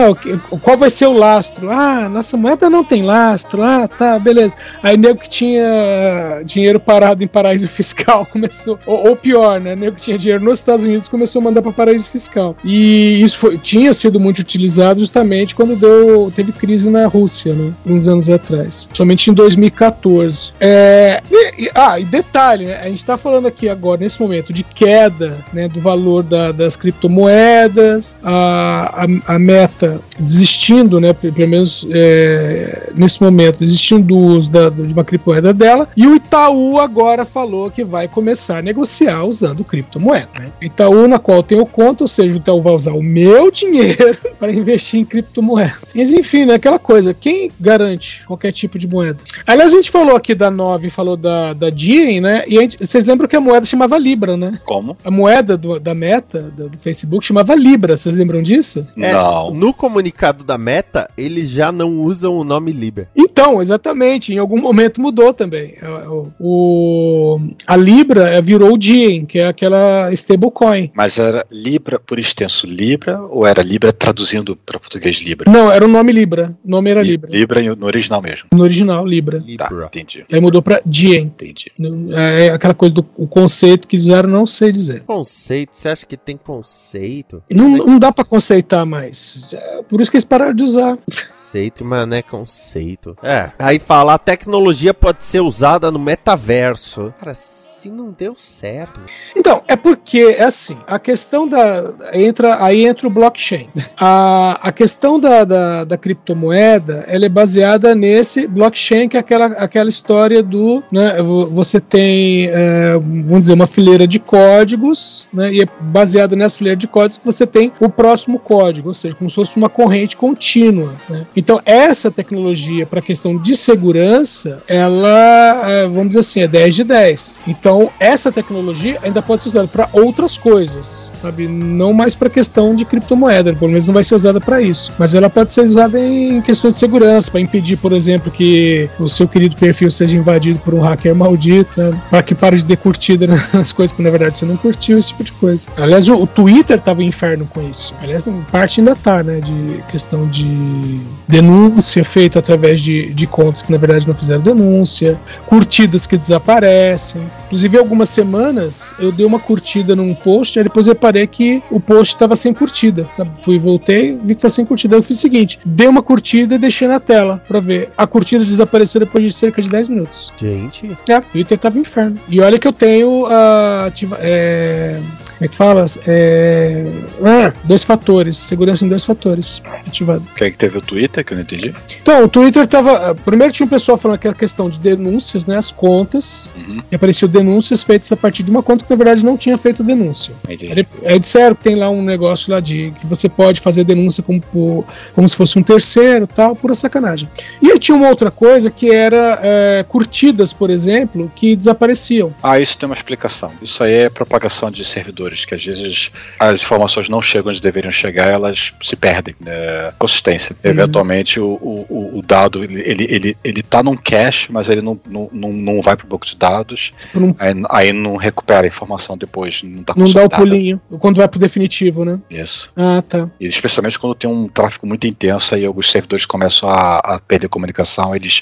[0.51, 1.71] o qual vai ser o lastro?
[1.71, 3.63] Ah, nossa moeda não tem lastro.
[3.63, 4.55] Ah, tá, beleza.
[4.83, 9.97] Aí nego que tinha dinheiro parado em paraíso fiscal começou, ou, ou pior, né, nego
[9.97, 12.57] que tinha dinheiro nos Estados Unidos começou a mandar para paraíso fiscal.
[12.65, 17.22] E isso foi- tinha sido muito utilizado justamente quando deu, teve crise na Rússia,
[17.53, 18.89] né, uns anos atrás.
[18.93, 20.53] Somente em 2014.
[20.61, 24.53] É, e- e- ah, e detalhe, né, a gente está falando aqui agora, nesse momento,
[24.53, 31.33] de queda né, do valor da- das criptomoedas, a, a, a meta desistindo, né, pe-
[31.33, 36.15] pelo menos é, nesse momento, desistindo do uso da- de uma criptomoeda dela, e o
[36.15, 40.29] Itaú agora falou que vai começar a negociar usando criptomoeda.
[40.39, 40.49] Né?
[40.61, 44.19] Itaú, na qual eu tenho conta, ou seja, o Itaú vai usar o meu dinheiro
[44.39, 45.75] para investir em criptomoeda.
[45.97, 49.19] Mas enfim, né, aquela coisa, quem garante qualquer tipo de moeda?
[49.47, 52.45] Aliás, a gente falou aqui da 9, falou da, da Diem, né?
[52.47, 54.59] E a gente- vocês lembram que a moeda chamava Libra, né?
[54.65, 54.97] Como?
[55.05, 58.87] A moeda do- da Meta, do, do Facebook, chamava Libra, vocês lembram disso?
[58.97, 59.51] É, Não.
[59.53, 63.09] No comunicado da Meta, eles já não usam o nome Libra.
[63.17, 65.75] Então, exatamente, em algum momento mudou também.
[65.81, 66.29] É, O,
[66.67, 70.91] o- a Libra virou o Diem, que é aquela stablecoin.
[70.95, 75.51] Mas era Libra por extenso Libra ou era Libra traduzindo para português Libra?
[75.51, 76.57] Não, era o nome Libra.
[76.65, 77.31] O nome era era Libra.
[77.31, 78.49] Libra no original mesmo.
[78.53, 79.39] No original, Libra.
[79.41, 79.87] Tá, Libra.
[79.87, 80.25] entendi.
[80.33, 81.25] Aí mudou pra Dien.
[81.25, 81.73] Entendi.
[82.15, 85.03] É aquela coisa do o conceito que usaram, não sei dizer.
[85.05, 87.43] Conceito, você acha que tem conceito?
[87.51, 89.55] Não, não dá pra conceitar mais.
[89.89, 90.97] Por isso que eles pararam de usar.
[90.97, 93.17] Conceito, mas não é conceito.
[93.23, 93.53] É.
[93.59, 97.13] Aí fala, a tecnologia pode ser usada no metaverso.
[97.19, 97.35] Cara,
[97.83, 99.01] se não deu certo.
[99.37, 101.83] Então, é porque, é assim, a questão da.
[102.15, 103.69] Entra, aí entra o blockchain.
[103.99, 109.47] A, a questão da, da, da criptomoeda ela é baseada nesse blockchain, que é aquela,
[109.47, 110.83] aquela história do.
[110.93, 116.37] Né, vo- você tem, é, vamos dizer, uma fileira de códigos, né, e é baseada
[116.37, 119.57] nessa fileira de códigos que você tem o próximo código, ou seja, como se fosse
[119.57, 120.95] uma corrente contínua.
[121.09, 121.27] né.
[121.37, 126.75] Então, essa tecnologia, para a questão de segurança, ela, é, vamos dizer assim, é 10
[126.77, 127.41] de 10.
[127.49, 131.47] Então, essa tecnologia ainda pode ser usada para outras coisas, sabe?
[131.47, 134.93] Não mais para questão de criptomoeda, pelo menos não vai ser usada para isso.
[134.99, 139.09] Mas ela pode ser usada em questões de segurança, para impedir, por exemplo, que o
[139.09, 143.27] seu querido perfil seja invadido por um hacker maldito, para que pare de ter curtida
[143.27, 145.69] nas coisas que na verdade você não curtiu, esse tipo de coisa.
[145.77, 147.95] Aliás, o, o Twitter tava em inferno com isso.
[148.03, 149.41] Aliás, em parte ainda tá, né?
[149.41, 155.21] De questão de denúncia feita através de, de contas que na verdade não fizeram denúncia,
[155.47, 157.23] curtidas que desaparecem.
[157.47, 162.15] Inclusive, algumas semanas eu dei uma curtida num post, aí depois reparei que o post
[162.15, 163.09] estava sem curtida.
[163.17, 163.27] Tá?
[163.45, 164.95] Fui, voltei, vi que tá sem curtida.
[164.97, 167.91] Aí eu fiz o seguinte: dei uma curtida e deixei na tela pra ver.
[167.97, 170.33] A curtida desapareceu depois de cerca de 10 minutos.
[170.41, 172.19] Gente, É, o Twitter tava inferno.
[172.29, 173.87] E olha que eu tenho a.
[173.87, 175.01] ativa- é,
[175.43, 175.85] como é que fala?
[176.07, 176.85] É,
[177.25, 178.37] ah, dois fatores.
[178.37, 180.25] Segurança em dois fatores ativado.
[180.37, 181.75] Quem é que teve o Twitter, que eu não entendi?
[182.01, 183.15] Então, o Twitter tava.
[183.15, 185.57] Primeiro tinha um pessoal falando que era questão de denúncias, né?
[185.57, 186.51] As contas.
[186.57, 186.83] Uhum.
[186.91, 189.83] E apareceu denúncias feitas a partir de uma conta que na verdade não tinha feito
[189.83, 190.35] denúncia.
[190.49, 190.87] entendi.
[191.05, 194.41] Aí disseram que tem lá um negócio lá de que você pode fazer denúncia como,
[194.41, 194.85] por-
[195.15, 197.29] como se fosse um terceiro tal, pura sacanagem.
[197.61, 202.33] E aí tinha uma outra coisa que era é, curtidas, por exemplo, que desapareciam.
[202.43, 203.53] Ah, isso tem uma explicação.
[203.61, 207.91] Isso aí é propagação de servidores, que às vezes as informações não chegam onde deveriam
[207.93, 209.35] chegar, elas se perdem.
[209.41, 209.93] Né?
[209.99, 210.55] Consistência.
[210.65, 210.71] Uhum.
[210.71, 215.29] Eventualmente o, o, o- dado ele, ele, ele, tá num cache, mas ele não, não,
[215.33, 219.17] não, não vai pro banco de dados, Por um- aí, aí não recupera a informação
[219.17, 222.19] depois, não dá não dá o pulinho quando vai pro definitivo, né?
[222.31, 222.71] Isso.
[222.77, 223.29] Ah, tá.
[223.41, 227.49] E especialmente quando tem um tráfego muito intenso e alguns servidores começam a, a perder
[227.49, 228.41] comunicação, eles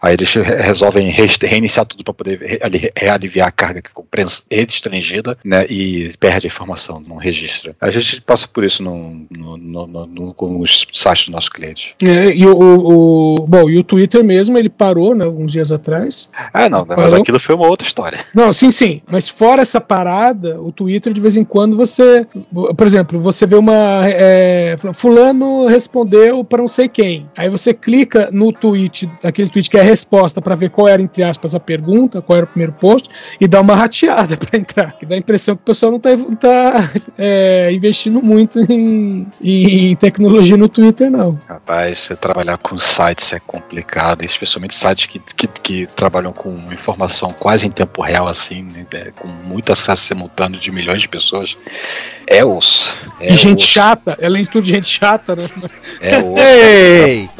[0.00, 3.88] aí eles re- resolvem res- reiniciar tudo para poder re- ali- realiviar a carga que
[3.88, 4.06] ficou
[4.50, 5.66] restringida, né?
[5.68, 7.76] E perde a informação, não registra.
[7.80, 11.90] A gente passa por isso no, no, no, no- com os sites dos nossos clientes.
[12.02, 15.70] É, e o, o, o- bom, e o Twitter mesmo, ele parou, né, alguns dias
[15.70, 16.30] atrás.
[16.54, 18.20] Ah, não, mas aquilo foi uma outra história.
[18.34, 19.02] Não, sim, sim.
[19.10, 22.26] Mas fora essa parada, o Twitter, de vez em quando, você.
[22.76, 24.02] Por exemplo, você vê uma.
[24.06, 27.28] é, fulano respondeu para não sei quem.
[27.36, 31.02] Aí você clica no tweet, aquele tweet que é a resposta, para ver qual era,
[31.02, 33.08] entre aspas, a pergunta, qual era o primeiro post,
[33.40, 34.92] e dá uma rateada para entrar.
[34.98, 39.30] Que dá a impressão que o pessoal não tá, não tá, é, investindo muito em,
[39.40, 41.38] em tecnologia no Twitter, não.
[41.48, 47.32] Rapaz, você trabalhar com sites é complicado, especialmente sites que, que, que trabalham com informação
[47.32, 51.56] quase em tempo real, assim, né, é, com muito acesso simultâneo de milhões de pessoas.
[52.26, 53.00] É osso.
[53.20, 55.48] É e gente osso, chata, além de tudo, gente chata, né?
[56.00, 56.38] É osso.
[56.38, 57.30] Ei!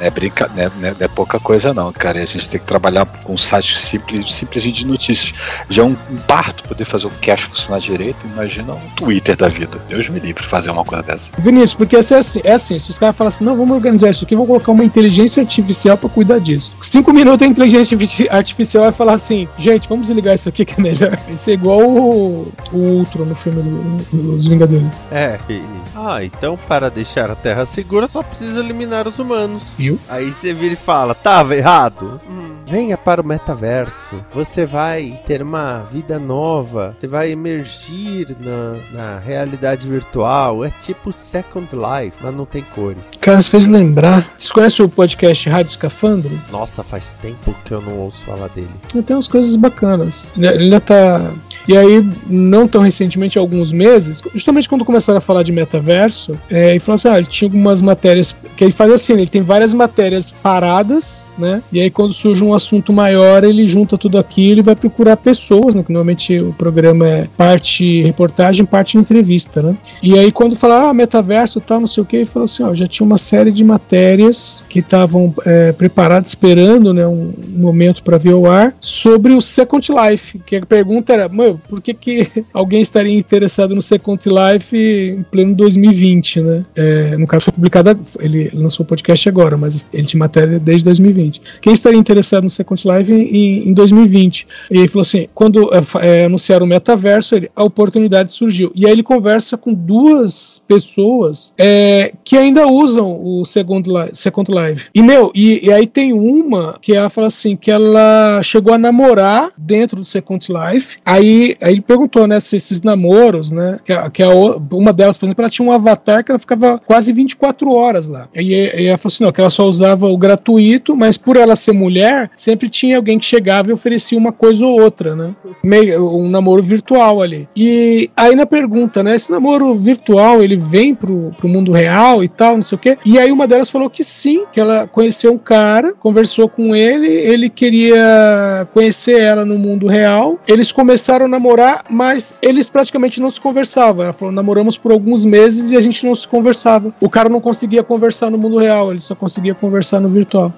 [0.00, 0.50] É, brinca...
[0.54, 2.22] não, é, não é- é pouca coisa, não, cara.
[2.22, 5.32] A gente tem que trabalhar com um site simples, simples de notícias.
[5.68, 8.18] Já é um, um parto poder fazer o cash funcionar direito.
[8.32, 9.78] Imagina um Twitter da vida.
[9.88, 11.30] Deus me livre fazer uma coisa dessa.
[11.38, 14.24] Vinícius, porque é assim, é assim, se os caras falam assim, não, vamos organizar isso
[14.24, 16.76] aqui, vamos colocar uma inteligência artificial pra cuidar disso.
[16.80, 20.78] Cinco minutos a inteligência artifici- artificial vai falar assim, gente, vamos desligar isso aqui que
[20.78, 21.18] é melhor.
[21.28, 25.04] Isso é igual o, o Ultron no filme do- dos Vingadores.
[25.10, 25.38] É.
[25.48, 25.62] e-
[25.94, 29.70] Ah, então para deixar a Terra segura só precisa eliminar os humanos.
[29.78, 29.98] Viu?
[30.08, 32.20] Aí você vira e fala, tava errado?
[32.28, 34.16] Hum, venha para o metaverso.
[34.32, 36.96] Você vai ter uma vida nova.
[36.98, 40.64] Você vai emergir na, na realidade virtual.
[40.64, 43.02] É tipo Second Life, mas não tem cores.
[43.20, 44.22] Cara, você fez lembrar.
[44.38, 46.40] Vocês conhecem o podcast Rádio Escafandro?
[46.50, 48.70] Nossa, faz tempo que eu não ouço falar dele.
[49.04, 50.28] Tem umas coisas bacanas.
[50.36, 51.32] Ele ele ainda tá.
[51.68, 56.70] E aí, não tão recentemente, alguns meses, justamente quando começaram a falar de metaverso, é,
[56.70, 58.36] ele falou assim: ah, ele tinha algumas matérias.
[58.56, 61.62] Que ele faz assim, ele tem várias matérias paradas, né?
[61.72, 65.74] E aí, quando surge um assunto maior, ele junta tudo aquilo e vai procurar pessoas,
[65.74, 65.82] né?
[65.82, 69.76] Que normalmente o programa é parte reportagem, parte entrevista, né?
[70.02, 72.72] E aí, quando fala, ah, metaverso tal, não sei o que, ele falou assim: ó,
[72.72, 77.06] já tinha uma série de matérias que estavam é, preparadas, esperando, né?
[77.06, 80.38] Um momento para ver ao ar, sobre o Second Life.
[80.46, 85.22] Que a pergunta era: "Meu, por que, que alguém estaria interessado no Second Life em
[85.24, 86.66] pleno 2020, né?
[86.74, 90.84] É, no caso foi publicada, ele lançou o podcast agora, mas ele tinha matéria desde
[90.84, 91.40] 2020.
[91.60, 94.46] Quem estaria interessado no Second Life em, em 2020?
[94.70, 98.72] E ele falou assim, quando é, é, anunciaram o metaverso, ele, a oportunidade surgiu.
[98.74, 104.10] E aí ele conversa com duas pessoas é, que ainda usam o Second Life.
[104.14, 104.90] Second Life.
[104.94, 108.78] E, meu, e, e aí tem uma que ela fala assim, que ela chegou a
[108.78, 110.98] namorar dentro do Second Life.
[111.04, 114.28] Aí, aí ele perguntou, né, se esses namoros, né, que, a, que a,
[114.72, 118.28] uma delas, por exemplo, ela tinha um avatar que ela ficava quase 24 horas lá.
[118.34, 121.54] E, e ela falou assim, não, que ela só usava o gratuito, mas por ela
[121.56, 125.34] ser mulher, sempre tinha alguém que chegava e oferecia uma coisa ou outra, né?
[125.64, 127.48] Meio, um namoro virtual ali.
[127.56, 132.28] E aí na pergunta, né, esse namoro virtual, ele vem pro, pro mundo real e
[132.28, 132.98] tal, não sei o quê.
[133.04, 137.08] E aí uma delas falou que sim, que ela conheceu um cara, conversou com ele,
[137.08, 140.38] ele queria conhecer ela no mundo real.
[140.46, 144.04] Eles começaram a namorar, mas eles praticamente não se conversavam.
[144.04, 146.92] Ela falou: namoramos por alguns meses e a gente não se conversava.
[147.00, 150.52] O cara não conseguia conversar no mundo real, ele só conseguia conversar no virtual.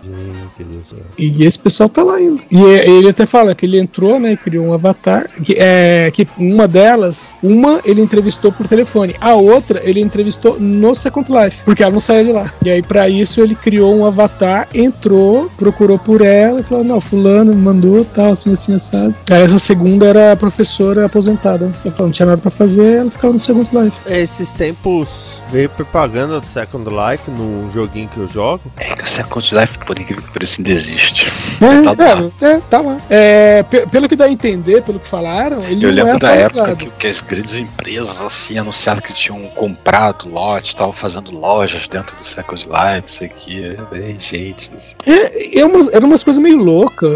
[1.19, 2.43] E esse pessoal tá lá ainda.
[2.51, 6.67] E ele até fala que ele entrou, né, criou um avatar, que é que uma
[6.69, 11.93] delas, uma ele entrevistou por telefone, a outra ele entrevistou no Second Life, porque ela
[11.93, 12.53] não saía de lá.
[12.65, 17.01] E aí para isso ele criou um avatar, entrou, procurou por ela e falou: "Não,
[17.01, 19.15] fulano mandou, tal, assim assim assado".
[19.31, 20.68] Aí essa segunda era a professora
[21.05, 21.67] aposentada.
[21.85, 23.97] Ela falou, não tinha nada para fazer, ela ficava no Second Life.
[24.07, 28.61] Esses tempos veio propaganda do Second Life no joguinho que eu jogo.
[28.77, 31.27] É que o Second Life, por incrível que pareça, ainda existe.
[31.61, 32.31] É, Tá lá.
[32.43, 32.97] é, é, tá lá.
[33.09, 36.19] É, pe- pelo que dá a entender, pelo que falaram, ele Eu não é lembro
[36.21, 41.31] da época que, que as grandes empresas assim anunciaram que tinham comprado lote, estavam fazendo
[41.31, 43.77] lojas dentro do Second Life, isso aqui.
[43.91, 44.71] Bem, gente.
[45.07, 47.09] É, é umas, era umas coisas meio loucas.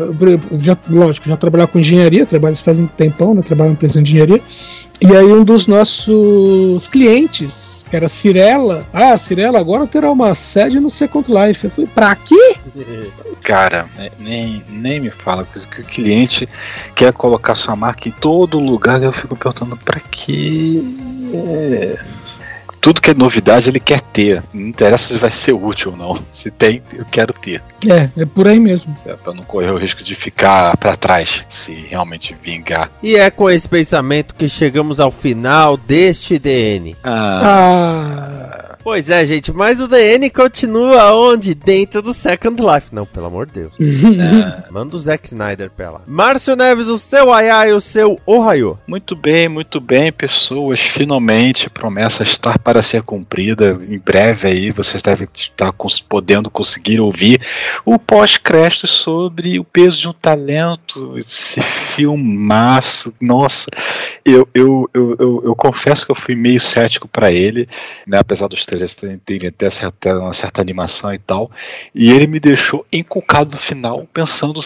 [0.60, 3.41] Já, lógico, já trabalhava com engenharia, trabalho isso faz um tempão, né?
[3.42, 4.40] Trabalho em empresa de engenharia.
[5.00, 10.78] E aí um dos nossos clientes, que era Cirela, ah, Cirela agora terá uma sede
[10.78, 11.64] no Second Life.
[11.64, 12.56] Eu falei, pra quê?
[13.42, 16.48] Cara, ne- nem, nem me fala, que o cliente
[16.94, 20.80] quer colocar sua marca em todo lugar, eu fico perguntando pra quê?
[21.34, 21.98] É.
[22.82, 24.42] Tudo que é novidade ele quer ter.
[24.52, 26.22] Não interessa se vai ser útil ou não.
[26.32, 27.62] Se tem, eu quero ter.
[27.88, 28.94] É, é por aí mesmo.
[29.06, 32.90] É pra não correr o risco de ficar pra trás se realmente vingar.
[33.00, 36.96] E é com esse pensamento que chegamos ao final deste DN.
[37.04, 38.41] Ah, Ah,
[38.84, 41.54] Pois é, gente, mas o DN continua onde?
[41.54, 42.88] Dentro do Second Life.
[42.92, 43.76] Não, pelo amor de Deus.
[44.72, 46.00] Manda o Zack Snyder pra lá.
[46.04, 48.76] Márcio Neves, o seu Ayá e o seu Ohio.
[48.86, 50.80] Muito bem, muito bem, pessoas.
[50.80, 53.78] Finalmente, promessa está para ser cumprida.
[53.88, 57.40] Em breve aí vocês devem estar cons- podendo conseguir ouvir
[57.84, 61.16] o pós-crédito sobre o peso de um talento.
[61.18, 61.60] Esse
[61.94, 63.12] filmaço.
[63.20, 63.66] Nossa,
[64.24, 67.68] eu, eu, eu, eu, eu confesso que eu fui meio cético para ele,
[68.06, 71.50] né, apesar dos trailers terem, terem até certa, uma certa animação e tal.
[71.94, 74.60] E ele me deixou encucado no final, pensando: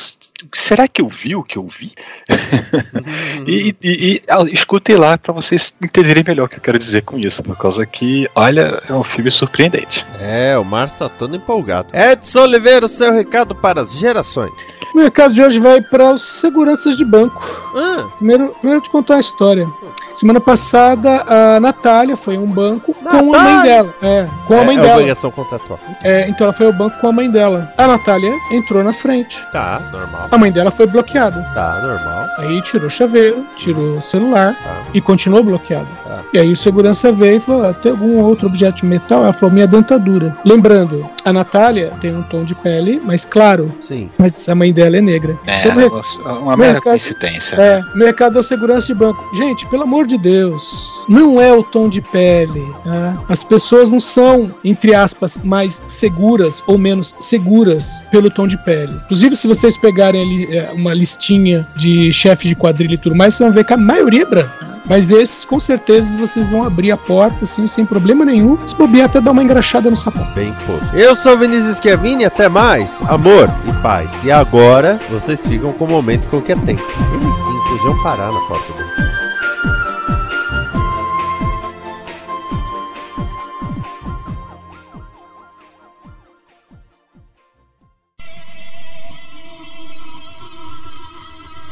[0.53, 1.93] será que eu vi o que eu vi?
[3.47, 7.03] E, e, e ah, escutem lá para vocês entenderem melhor o que eu quero dizer
[7.03, 10.05] com isso, por causa que, olha, é um filme surpreendente.
[10.21, 11.89] É, o Márcio tá todo empolgado.
[11.95, 14.53] Edson Oliveira, o seu recado para as gerações.
[14.97, 17.43] O mercado de hoje vai para os seguranças de banco.
[17.77, 19.67] Ah, Primeiro, primeiro te contar a história.
[20.13, 23.63] Semana passada, a Natália foi a um banco com a mãe Natália!
[23.63, 23.95] dela.
[24.03, 24.95] É, com a é, mãe é dela.
[24.95, 25.79] obrigação contratual.
[26.03, 27.71] É, então ela foi ao banco com a mãe dela.
[27.77, 29.47] A Natália entrou na frente.
[29.53, 30.29] Tá, normal.
[30.31, 31.43] A mãe dela foi bloqueada.
[31.55, 32.27] Tá, normal.
[32.39, 34.83] Aí tirou o chaveiro, tirou o celular Tá.
[34.95, 35.89] e continuou bloqueada.
[36.05, 36.23] Tá.
[36.33, 39.23] E aí o segurança veio e falou: ah, tem algum outro objeto de metal?
[39.25, 40.35] Ela falou: minha dentadura.
[40.45, 44.11] Lembrando, a Natália tem um tom de pele mais claro, Sim.
[44.19, 45.39] mas a mãe dela é negra.
[45.47, 46.03] É, Então, meu-
[46.43, 47.55] uma mera mercado- coincidência.
[47.57, 49.25] É, mercado é o segurança de banco.
[49.37, 53.19] Gente, pelo amor de Deus, não é o tom de pele, tá?
[53.29, 58.93] As pessoas não são, entre aspas, mais seguras ou menos seguras pelo tom de pele.
[59.05, 63.35] Inclusive, se vocês pegarem ali é, uma listinha de chefe de quadrilha e tudo mais,
[63.35, 64.76] vocês vão ver que a maioria é branca.
[64.89, 68.57] Mas esses, com certeza, vocês vão abrir a porta, assim, sem problema nenhum.
[68.67, 70.33] Se bobear, até dar uma engraxada no sapato.
[70.35, 70.97] Bem posto.
[70.97, 73.01] Eu sou Vinícius Chiavini, até mais.
[73.09, 74.11] Amor e paz.
[74.23, 76.83] E agora, vocês ficam com o momento que eu quero tempo.
[77.15, 79.07] Eles sim podiam parar na porta dele.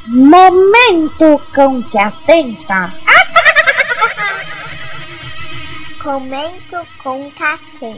[0.07, 3.04] Momento com que atenta.
[6.05, 7.95] Comento com café.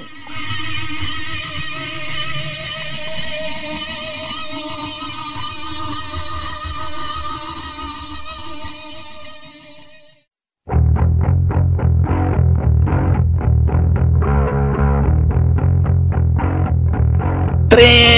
[17.69, 18.06] Três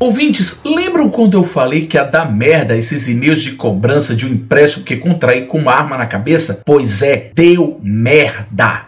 [0.00, 4.30] Ouvintes, lembram quando eu falei que ia dar merda esses e-mails de cobrança de um
[4.30, 6.62] empréstimo que contraí com uma arma na cabeça?
[6.64, 8.86] Pois é, deu merda.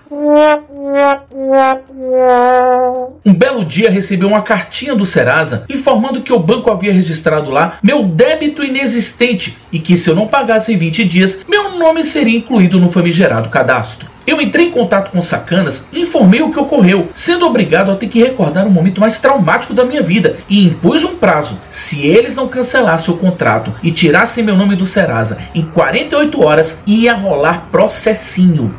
[3.27, 7.77] Um belo dia recebi uma cartinha do Serasa informando que o banco havia registrado lá
[7.83, 12.39] meu débito inexistente e que se eu não pagasse em 20 dias, meu nome seria
[12.39, 14.12] incluído no famigerado cadastro.
[14.27, 18.07] Eu entrei em contato com sacanas e informei o que ocorreu, sendo obrigado a ter
[18.07, 21.59] que recordar um momento mais traumático da minha vida e impus um prazo.
[21.69, 26.83] Se eles não cancelassem o contrato e tirassem meu nome do Serasa em 48 horas,
[26.87, 28.73] ia rolar processinho.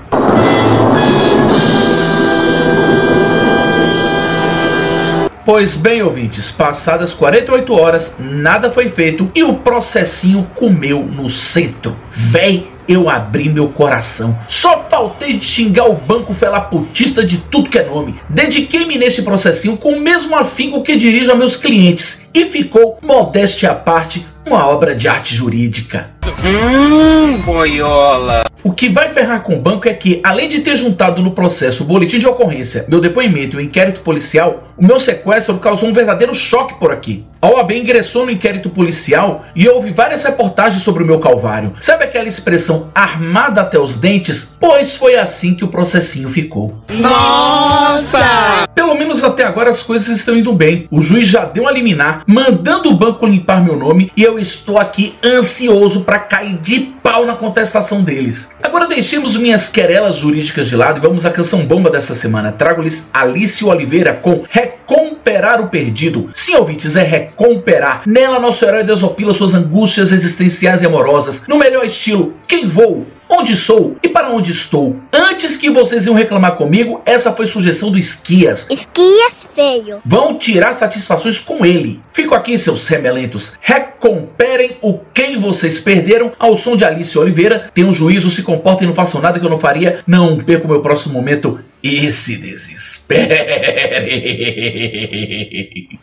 [5.45, 11.93] Pois bem, ouvintes, passadas 48 horas, nada foi feito e o processinho comeu no centro.
[12.13, 14.37] Véi, eu abri meu coração.
[14.47, 18.15] Só faltei de xingar o banco felaputista de tudo que é nome.
[18.29, 22.29] Dediquei-me nesse processinho com o mesmo afinco que dirijo a meus clientes.
[22.33, 26.09] E ficou, modéstia à parte, uma obra de arte jurídica.
[26.43, 28.42] Hum, boiola.
[28.63, 31.83] O que vai ferrar com o banco é que, além de ter juntado no processo
[31.83, 35.93] o boletim de ocorrência, meu depoimento e o inquérito policial, o meu sequestro causou um
[35.93, 37.25] verdadeiro choque por aqui.
[37.41, 41.73] A OAB ingressou no inquérito policial e houve várias reportagens sobre o meu calvário.
[41.77, 44.55] Sabe aquela expressão armada até os dentes?
[44.57, 46.73] Pois foi assim que o processinho ficou.
[46.99, 48.65] Nossa!
[48.73, 50.87] Pelo menos até agora as coisas estão indo bem.
[50.89, 54.79] O juiz já deu a liminar, mandando o banco limpar meu nome e eu estou
[54.79, 58.52] aqui ansioso para cair de pau na contestação deles.
[58.63, 62.49] Agora deixemos minhas querelas jurídicas de lado e vamos à canção bomba dessa semana.
[62.49, 66.29] Trago-lhes Alice Oliveira com Recomperar o Perdido.
[66.31, 68.03] Sim, ouvintes, é recomperar.
[68.07, 72.35] Nela, nosso herói desopila suas angústias existenciais e amorosas, no melhor estilo.
[72.47, 73.05] Quem vou?
[73.29, 74.97] Onde sou e para onde estou?
[75.11, 78.67] Antes que vocês iam reclamar comigo, essa foi sugestão do Esquias.
[78.69, 80.01] Esquias feio.
[80.05, 82.01] Vão tirar satisfações com ele.
[82.13, 83.53] Fico aqui, seus remelentos.
[83.61, 87.71] Recomperem o quem vocês perderam ao som de Alice Oliveira.
[87.73, 89.99] Tenham juízo, se comportem, não façam nada que eu não faria.
[90.05, 91.59] Não perco meu próximo momento.
[91.81, 93.27] E se desespere.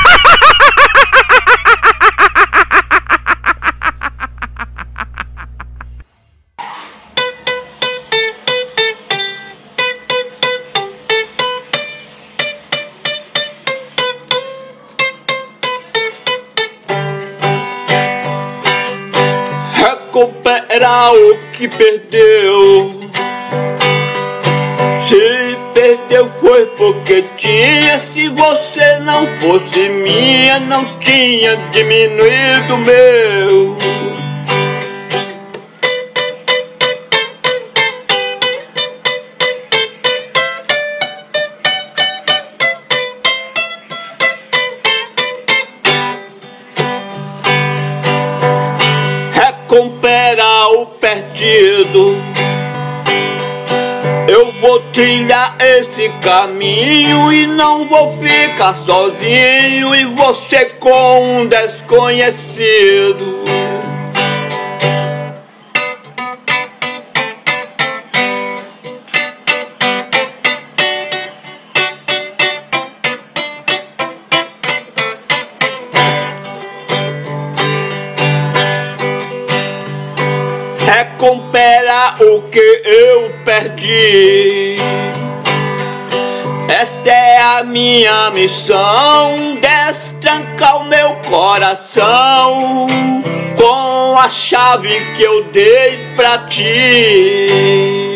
[20.75, 22.91] Recuperar o que perdeu.
[25.07, 27.99] Se perdeu foi porque tinha.
[27.99, 33.94] Se você não fosse minha, não tinha diminuído meu.
[54.75, 63.44] Vou trilhar esse caminho e não vou ficar sozinho e você com um desconhecido.
[82.35, 84.75] O que eu perdi.
[86.67, 92.87] Esta é a minha missão, destrancar o meu coração
[93.57, 98.14] com a chave que eu dei pra ti.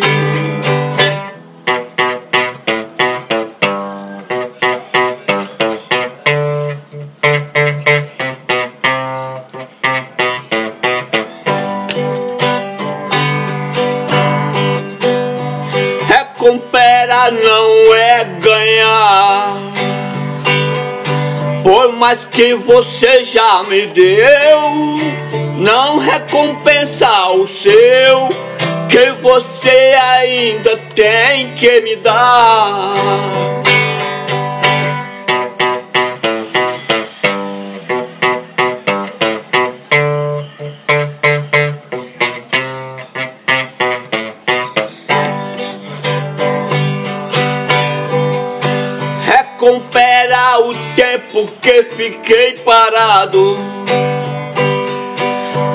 [22.40, 24.96] Que você já me deu,
[25.58, 28.30] não recompensar o seu,
[28.88, 32.94] que você ainda tem que me dar.
[51.48, 53.58] Tempo que fiquei parado.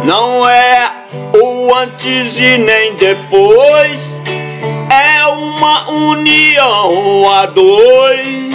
[0.04, 0.90] Não é
[1.40, 4.00] o antes e nem depois,
[4.90, 8.54] é uma união a dois.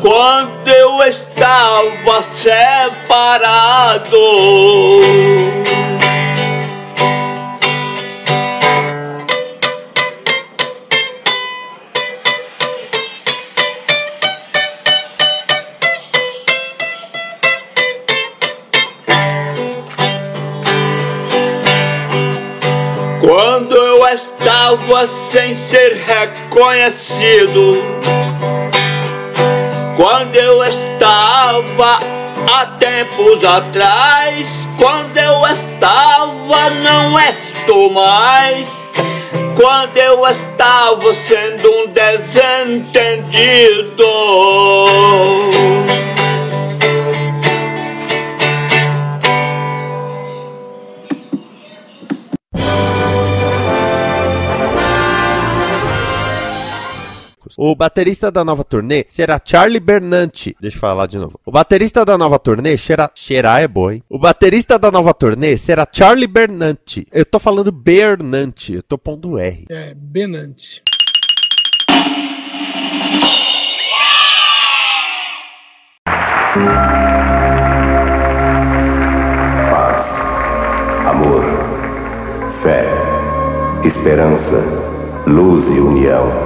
[0.00, 4.16] Quando eu estava separado.
[23.26, 27.82] Quando eu estava sem ser reconhecido,
[29.96, 31.98] quando eu estava
[32.48, 34.46] há tempos atrás,
[34.78, 38.68] quando eu estava não estou mais,
[39.56, 44.06] quando eu estava sendo um desentendido.
[57.58, 60.54] O baterista da nova turnê será Charlie Bernanti.
[60.60, 61.40] Deixa eu falar de novo.
[61.42, 63.10] O baterista da nova turnê será.
[63.14, 64.02] Cheirar é bom, hein?
[64.10, 67.06] O baterista da nova turnê será Charlie Bernanti.
[67.10, 69.64] Eu tô falando Bernanti, eu tô pondo R.
[69.70, 70.82] É, Benante.
[79.70, 80.06] Paz,
[81.06, 81.42] amor,
[82.62, 82.86] fé,
[83.82, 84.62] esperança,
[85.26, 86.45] luz e união